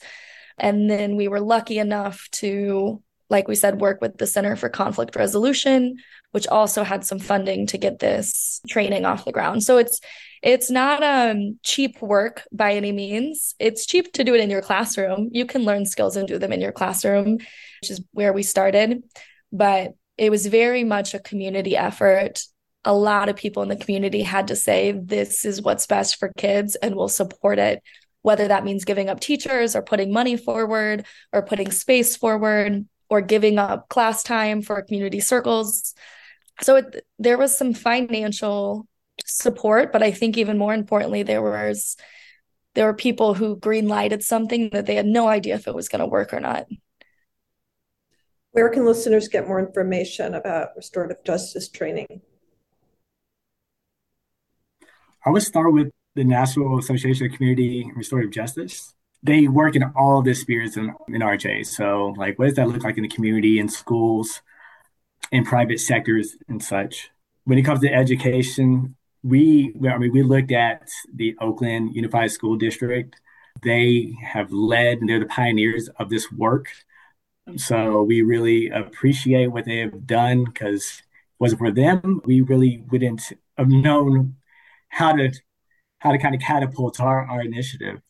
And 0.57 0.89
then 0.89 1.15
we 1.15 1.27
were 1.27 1.41
lucky 1.41 1.77
enough 1.77 2.27
to 2.33 3.01
like 3.29 3.47
we 3.47 3.55
said, 3.55 3.81
work 3.81 3.99
with 4.01 4.17
the 4.17 4.27
Center 4.27 4.55
for 4.55 4.69
Conflict 4.69 5.15
Resolution, 5.15 5.97
which 6.31 6.47
also 6.47 6.83
had 6.83 7.05
some 7.05 7.19
funding 7.19 7.67
to 7.67 7.77
get 7.77 7.99
this 7.99 8.61
training 8.69 9.05
off 9.05 9.25
the 9.25 9.31
ground. 9.31 9.63
So 9.63 9.77
it's 9.77 9.99
it's 10.43 10.69
not 10.69 11.03
um, 11.03 11.59
cheap 11.63 12.01
work 12.01 12.43
by 12.51 12.73
any 12.73 12.91
means. 12.91 13.55
It's 13.59 13.85
cheap 13.85 14.13
to 14.13 14.23
do 14.23 14.35
it 14.35 14.41
in 14.41 14.49
your 14.49 14.61
classroom. 14.61 15.29
You 15.31 15.45
can 15.45 15.63
learn 15.63 15.85
skills 15.85 16.15
and 16.15 16.27
do 16.27 16.37
them 16.37 16.53
in 16.53 16.61
your 16.61 16.71
classroom, 16.71 17.33
which 17.33 17.89
is 17.89 18.01
where 18.11 18.31
we 18.31 18.43
started. 18.43 19.03
But 19.51 19.93
it 20.17 20.29
was 20.29 20.45
very 20.45 20.83
much 20.83 21.13
a 21.13 21.19
community 21.19 21.75
effort. 21.75 22.41
A 22.85 22.93
lot 22.93 23.29
of 23.29 23.35
people 23.35 23.63
in 23.63 23.69
the 23.69 23.75
community 23.75 24.21
had 24.21 24.49
to 24.49 24.55
say, 24.55 24.91
this 24.91 25.43
is 25.43 25.61
what's 25.61 25.87
best 25.87 26.17
for 26.17 26.31
kids, 26.37 26.75
and 26.75 26.95
we'll 26.95 27.09
support 27.09 27.59
it, 27.59 27.81
whether 28.21 28.47
that 28.47 28.63
means 28.63 28.85
giving 28.85 29.09
up 29.09 29.19
teachers 29.19 29.75
or 29.75 29.81
putting 29.81 30.13
money 30.13 30.37
forward 30.37 31.05
or 31.33 31.41
putting 31.41 31.71
space 31.71 32.15
forward 32.15 32.85
or 33.09 33.21
giving 33.21 33.57
up 33.57 33.89
class 33.89 34.23
time 34.23 34.61
for 34.61 34.81
community 34.81 35.19
circles. 35.19 35.93
So 36.61 36.77
it, 36.77 37.05
there 37.19 37.37
was 37.37 37.57
some 37.57 37.73
financial 37.73 38.87
support 39.25 39.91
but 39.91 40.03
i 40.03 40.11
think 40.11 40.37
even 40.37 40.59
more 40.59 40.75
importantly 40.75 41.23
there 41.23 41.41
was 41.41 41.97
there 42.77 42.85
were 42.85 42.93
people 42.93 43.33
who 43.33 43.55
green 43.55 43.87
lighted 43.87 44.21
something 44.21 44.69
that 44.69 44.85
they 44.85 44.93
had 44.93 45.07
no 45.07 45.27
idea 45.27 45.55
if 45.55 45.67
it 45.67 45.73
was 45.73 45.89
going 45.89 45.99
to 45.99 46.05
work 46.05 46.31
or 46.31 46.39
not. 46.39 46.67
Where 48.51 48.69
can 48.69 48.85
listeners 48.85 49.27
get 49.27 49.47
more 49.47 49.59
information 49.59 50.35
about 50.35 50.69
restorative 50.75 51.23
justice 51.23 51.69
training? 51.69 52.21
I 55.25 55.31
would 55.31 55.41
start 55.41 55.73
with 55.73 55.89
the 56.13 56.23
national 56.23 56.77
association 56.77 57.25
of 57.25 57.31
community 57.31 57.91
restorative 57.95 58.29
justice 58.29 58.93
they 59.27 59.47
work 59.47 59.75
in 59.75 59.83
all 59.95 60.21
the 60.21 60.33
spheres 60.33 60.77
in, 60.77 60.95
in 61.09 61.21
RJ. 61.21 61.65
So, 61.67 62.15
like, 62.17 62.39
what 62.39 62.45
does 62.45 62.55
that 62.55 62.67
look 62.67 62.83
like 62.83 62.97
in 62.97 63.03
the 63.03 63.09
community, 63.09 63.59
in 63.59 63.67
schools, 63.67 64.41
in 65.31 65.43
private 65.43 65.79
sectors, 65.79 66.37
and 66.47 66.63
such? 66.63 67.11
When 67.43 67.59
it 67.59 67.63
comes 67.63 67.81
to 67.81 67.93
education, 67.93 68.95
we, 69.23 69.75
I 69.87 69.97
mean, 69.97 70.13
we 70.13 70.23
looked 70.23 70.51
at 70.53 70.89
the 71.13 71.35
Oakland 71.41 71.93
Unified 71.93 72.31
School 72.31 72.55
District. 72.55 73.15
They 73.63 74.15
have 74.23 74.51
led, 74.51 74.99
and 74.99 75.09
they're 75.09 75.19
the 75.19 75.25
pioneers 75.25 75.89
of 75.99 76.09
this 76.09 76.31
work. 76.31 76.69
So 77.57 78.03
we 78.03 78.21
really 78.21 78.69
appreciate 78.69 79.47
what 79.47 79.65
they 79.65 79.77
have 79.79 80.07
done 80.07 80.45
because 80.45 81.01
wasn't 81.39 81.59
for 81.59 81.71
them, 81.71 82.21
we 82.25 82.41
really 82.41 82.83
wouldn't 82.89 83.21
have 83.57 83.69
known 83.69 84.35
how 84.89 85.13
to 85.13 85.31
how 85.99 86.11
to 86.11 86.17
kind 86.17 86.35
of 86.35 86.41
catapult 86.41 86.99
our, 86.99 87.25
our 87.25 87.41
initiative 87.41 88.01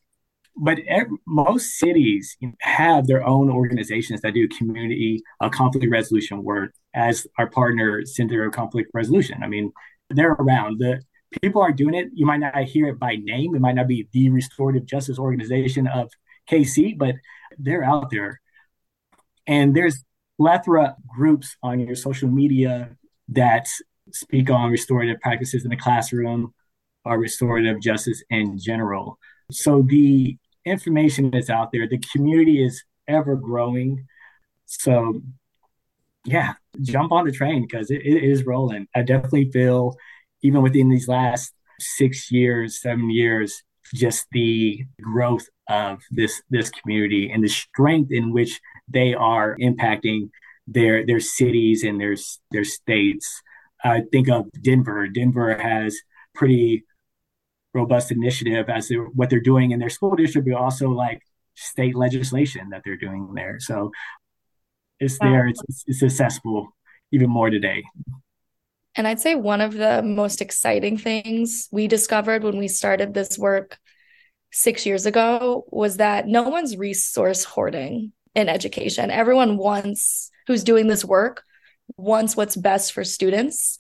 but 0.60 0.80
every, 0.88 1.18
most 1.28 1.78
cities 1.78 2.36
have 2.62 3.08
their 3.08 3.26
own 3.26 3.50
organizations 3.50 4.22
that 4.22 4.34
do 4.34 4.48
community 4.48 5.22
uh, 5.40 5.50
conflict 5.50 5.88
resolution 5.90 6.44
work 6.44 6.74
as 6.94 7.28
our 7.38 7.50
partner 7.50 8.04
center 8.06 8.46
of 8.46 8.54
conflict 8.54 8.90
resolution. 8.94 9.44
I 9.44 9.48
mean 9.48 9.72
they're 10.10 10.32
around. 10.32 10.80
The 10.80 11.02
people 11.42 11.62
are 11.62 11.72
doing 11.72 11.94
it. 11.94 12.08
You 12.14 12.26
might 12.26 12.40
not 12.40 12.58
hear 12.64 12.88
it 12.88 13.00
by 13.00 13.18
name. 13.22 13.56
It 13.56 13.62
might 13.62 13.76
not 13.76 13.88
be 13.88 14.08
the 14.14 14.30
restorative 14.30 14.86
justice 14.86 15.20
organization 15.20 15.88
of 15.88 16.10
kc 16.50 16.98
but 16.98 17.16
they're 17.58 17.84
out 17.84 18.10
there. 18.10 18.42
And 19.46 19.76
there's 19.76 20.04
plethora 20.40 20.96
groups 21.08 21.56
on 21.64 21.80
your 21.80 21.96
social 21.96 22.30
media 22.30 22.96
that 23.30 23.68
speak 24.12 24.50
on 24.50 24.72
restorative 24.72 25.20
practices 25.20 25.64
in 25.64 25.70
the 25.70 25.78
classroom 25.78 26.54
or 27.06 27.18
restorative 27.20 27.82
justice 27.82 28.24
in 28.30 28.58
general. 28.58 29.18
So 29.52 29.82
the 29.82 30.38
information 30.68 31.34
is 31.34 31.50
out 31.50 31.72
there. 31.72 31.88
The 31.88 32.02
community 32.12 32.64
is 32.64 32.84
ever 33.08 33.36
growing. 33.36 34.06
So, 34.66 35.22
yeah, 36.26 36.54
jump 36.82 37.12
on 37.12 37.26
the 37.26 37.32
train 37.32 37.62
because 37.62 37.90
it, 37.90 38.02
it 38.04 38.24
is 38.24 38.46
rolling. 38.46 38.88
I 38.94 39.02
definitely 39.02 39.50
feel, 39.52 39.96
even 40.42 40.62
within 40.62 40.90
these 40.90 41.08
last 41.08 41.54
six 41.80 42.32
years, 42.32 42.82
seven 42.82 43.10
years, 43.10 43.64
just 43.94 44.28
the 44.32 44.86
growth 45.02 45.48
of 45.70 46.02
this 46.12 46.42
this 46.50 46.70
community 46.70 47.32
and 47.32 47.44
the 47.44 47.48
strength 47.48 48.12
in 48.12 48.34
which 48.34 48.60
they 48.88 49.14
are 49.14 49.56
impacting 49.62 50.30
their 50.68 51.06
their 51.06 51.20
cities 51.20 51.84
and 51.84 52.00
their 52.00 52.16
their 52.52 52.66
states. 52.66 53.42
I 53.84 54.02
think 54.12 54.30
of 54.30 54.52
Denver. 54.62 55.08
Denver 55.08 55.58
has 55.58 55.98
pretty 56.34 56.84
robust 57.74 58.12
initiative 58.12 58.70
as 58.70 58.88
to 58.88 59.12
what 59.14 59.30
they're 59.30 59.40
doing 59.40 59.72
in 59.72 59.80
their 59.80 59.90
school 59.90 60.16
district, 60.16 60.48
but 60.48 60.58
also 60.58 60.90
like 60.90 61.22
state 61.56 61.96
legislation 61.96 62.70
that 62.70 62.82
they're 62.84 62.98
doing 62.98 63.34
there. 63.34 63.60
So 63.60 63.92
it's 65.00 65.20
there, 65.20 65.48
it's, 65.48 65.62
it's 65.86 66.04
accessible 66.04 66.70
even 67.12 67.30
more 67.30 67.50
today. 67.50 67.84
And 68.96 69.08
I'd 69.08 69.20
say 69.20 69.36
one 69.36 69.62
of 69.62 69.74
the 69.74 70.02
most 70.02 70.42
exciting 70.42 70.98
things 70.98 71.70
we 71.72 71.88
discovered 71.88 72.44
when 72.44 72.58
we 72.58 72.68
started 72.68 73.14
this 73.14 73.38
work 73.38 73.78
six 74.52 74.86
years 74.86 75.06
ago 75.06 75.66
was 75.70 75.98
that 75.98 76.28
no 76.28 76.50
one's 76.50 76.78
resource 76.78 77.44
hoarding 77.44 78.12
in 78.34 78.50
education. 78.50 79.12
Everyone 79.12 79.58
wants, 79.58 80.32
who's 80.48 80.64
doing 80.64 80.88
this 80.88 81.06
work, 81.06 81.44
wants 81.96 82.36
what's 82.36 82.56
best 82.56 82.94
for 82.94 83.04
students. 83.04 83.78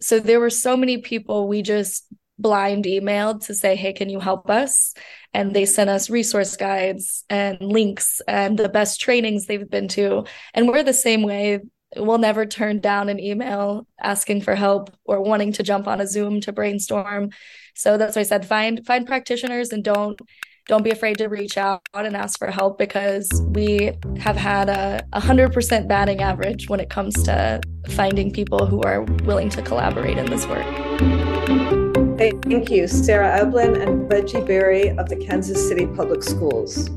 So 0.00 0.20
there 0.20 0.40
were 0.40 0.50
so 0.50 0.76
many 0.76 0.98
people 0.98 1.48
we 1.48 1.62
just 1.62 2.06
blind 2.38 2.84
emailed 2.84 3.46
to 3.46 3.54
say, 3.54 3.76
hey, 3.76 3.92
can 3.92 4.08
you 4.08 4.20
help 4.20 4.48
us? 4.48 4.94
And 5.34 5.54
they 5.54 5.66
sent 5.66 5.90
us 5.90 6.10
resource 6.10 6.56
guides 6.56 7.24
and 7.28 7.60
links 7.60 8.20
and 8.26 8.58
the 8.58 8.68
best 8.68 9.00
trainings 9.00 9.46
they've 9.46 9.68
been 9.68 9.88
to. 9.88 10.24
And 10.54 10.68
we're 10.68 10.82
the 10.82 10.92
same 10.92 11.22
way. 11.22 11.60
We'll 11.96 12.18
never 12.18 12.44
turn 12.46 12.80
down 12.80 13.08
an 13.08 13.18
email 13.18 13.86
asking 14.00 14.42
for 14.42 14.54
help 14.54 14.90
or 15.04 15.22
wanting 15.22 15.52
to 15.54 15.62
jump 15.62 15.88
on 15.88 16.00
a 16.00 16.06
Zoom 16.06 16.40
to 16.42 16.52
brainstorm. 16.52 17.30
So 17.74 17.96
that's 17.96 18.16
why 18.16 18.20
I 18.20 18.24
said 18.24 18.46
find 18.46 18.84
find 18.86 19.06
practitioners 19.06 19.72
and 19.72 19.82
don't 19.82 20.20
don't 20.68 20.84
be 20.84 20.90
afraid 20.90 21.16
to 21.18 21.28
reach 21.28 21.56
out 21.56 21.80
and 21.94 22.14
ask 22.14 22.38
for 22.38 22.50
help 22.50 22.78
because 22.78 23.28
we 23.46 23.90
have 24.18 24.36
had 24.36 24.68
a 24.68 25.02
100% 25.14 25.88
batting 25.88 26.20
average 26.20 26.68
when 26.68 26.78
it 26.78 26.90
comes 26.90 27.22
to 27.22 27.60
finding 27.88 28.30
people 28.30 28.66
who 28.66 28.82
are 28.82 29.02
willing 29.24 29.48
to 29.48 29.62
collaborate 29.62 30.18
in 30.18 30.26
this 30.26 30.46
work. 30.46 31.77
Thank 32.18 32.68
you, 32.68 32.88
Sarah 32.88 33.38
Eblin 33.38 33.80
and 33.80 34.10
Reggie 34.10 34.40
Berry 34.40 34.88
of 34.90 35.08
the 35.08 35.14
Kansas 35.14 35.68
City 35.68 35.86
Public 35.86 36.24
Schools. 36.24 36.88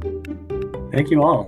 Thank 0.91 1.11
you 1.11 1.22
all. 1.22 1.47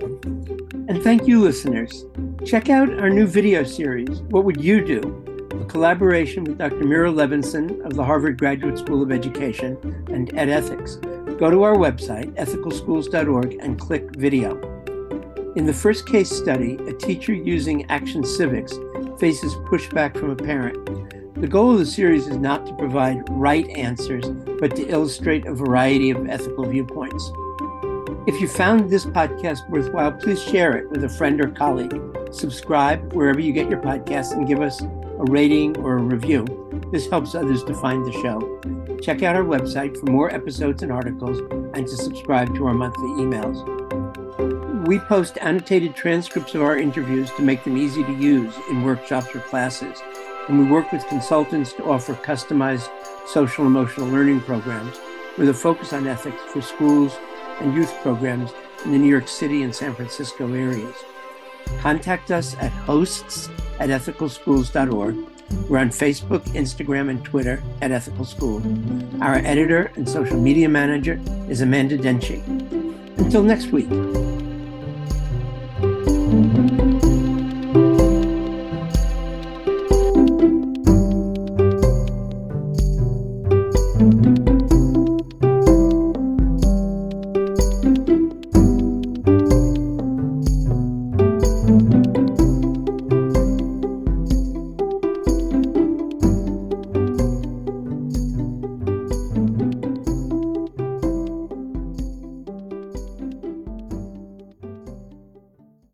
And 0.86 1.02
thank 1.02 1.26
you, 1.26 1.40
listeners. 1.40 2.04
Check 2.46 2.70
out 2.70 2.88
our 3.00 3.10
new 3.10 3.26
video 3.26 3.64
series, 3.64 4.20
What 4.22 4.44
Would 4.44 4.62
You 4.62 4.84
Do? 4.84 5.00
A 5.60 5.64
collaboration 5.64 6.44
with 6.44 6.56
Dr. 6.56 6.84
Meira 6.84 7.12
Levinson 7.12 7.84
of 7.84 7.94
the 7.94 8.04
Harvard 8.04 8.38
Graduate 8.38 8.78
School 8.78 9.02
of 9.02 9.10
Education 9.10 9.76
and 10.08 10.30
EdEthics. 10.34 11.36
Go 11.36 11.50
to 11.50 11.64
our 11.64 11.74
website, 11.74 12.32
ethicalschools.org, 12.34 13.56
and 13.60 13.76
click 13.80 14.14
video. 14.14 14.52
In 15.56 15.66
the 15.66 15.74
first 15.74 16.06
case 16.06 16.30
study, 16.30 16.76
a 16.86 16.92
teacher 16.92 17.34
using 17.34 17.90
Action 17.90 18.22
Civics 18.22 18.74
faces 19.18 19.52
pushback 19.66 20.16
from 20.16 20.30
a 20.30 20.36
parent. 20.36 21.23
The 21.44 21.50
goal 21.50 21.72
of 21.72 21.78
the 21.78 21.84
series 21.84 22.26
is 22.26 22.38
not 22.38 22.64
to 22.64 22.72
provide 22.72 23.28
right 23.28 23.68
answers, 23.76 24.24
but 24.58 24.74
to 24.76 24.88
illustrate 24.88 25.44
a 25.44 25.52
variety 25.52 26.08
of 26.08 26.26
ethical 26.26 26.64
viewpoints. 26.64 27.30
If 28.26 28.40
you 28.40 28.48
found 28.48 28.88
this 28.88 29.04
podcast 29.04 29.68
worthwhile, 29.68 30.12
please 30.12 30.42
share 30.42 30.74
it 30.78 30.88
with 30.88 31.04
a 31.04 31.08
friend 31.10 31.38
or 31.42 31.50
colleague. 31.50 32.00
Subscribe 32.32 33.12
wherever 33.12 33.40
you 33.40 33.52
get 33.52 33.68
your 33.68 33.82
podcasts 33.82 34.32
and 34.32 34.48
give 34.48 34.62
us 34.62 34.80
a 34.80 35.24
rating 35.24 35.76
or 35.80 35.98
a 35.98 36.02
review. 36.02 36.46
This 36.90 37.10
helps 37.10 37.34
others 37.34 37.62
to 37.64 37.74
find 37.74 38.06
the 38.06 38.12
show. 38.22 38.98
Check 39.02 39.22
out 39.22 39.36
our 39.36 39.44
website 39.44 40.00
for 40.00 40.06
more 40.06 40.32
episodes 40.34 40.82
and 40.82 40.90
articles 40.90 41.40
and 41.74 41.86
to 41.86 41.94
subscribe 41.94 42.54
to 42.54 42.66
our 42.68 42.72
monthly 42.72 43.22
emails. 43.22 43.60
We 44.88 44.98
post 44.98 45.36
annotated 45.42 45.94
transcripts 45.94 46.54
of 46.54 46.62
our 46.62 46.78
interviews 46.78 47.30
to 47.32 47.42
make 47.42 47.64
them 47.64 47.76
easy 47.76 48.02
to 48.02 48.12
use 48.14 48.54
in 48.70 48.82
workshops 48.82 49.34
or 49.34 49.40
classes. 49.40 50.00
And 50.48 50.58
we 50.58 50.64
work 50.66 50.92
with 50.92 51.06
consultants 51.08 51.72
to 51.74 51.84
offer 51.84 52.14
customized 52.14 52.88
social 53.26 53.66
emotional 53.66 54.08
learning 54.08 54.40
programs 54.40 54.96
with 55.38 55.48
a 55.48 55.54
focus 55.54 55.92
on 55.92 56.06
ethics 56.06 56.40
for 56.52 56.60
schools 56.60 57.16
and 57.60 57.74
youth 57.74 57.92
programs 58.02 58.52
in 58.84 58.92
the 58.92 58.98
New 58.98 59.08
York 59.08 59.28
City 59.28 59.62
and 59.62 59.74
San 59.74 59.94
Francisco 59.94 60.52
areas. 60.52 60.94
Contact 61.80 62.30
us 62.30 62.54
at 62.56 62.70
hosts 62.70 63.48
at 63.78 63.88
ethicalschools.org. 63.88 65.16
We're 65.68 65.78
on 65.78 65.90
Facebook, 65.90 66.42
Instagram, 66.48 67.10
and 67.10 67.24
Twitter 67.24 67.62
at 67.80 67.90
Ethical 67.90 68.24
School. 68.24 68.62
Our 69.22 69.36
editor 69.36 69.90
and 69.96 70.08
social 70.08 70.40
media 70.40 70.68
manager 70.68 71.20
is 71.48 71.60
Amanda 71.60 71.98
Denchi. 71.98 72.42
Until 73.18 73.42
next 73.42 73.66
week. 73.66 73.88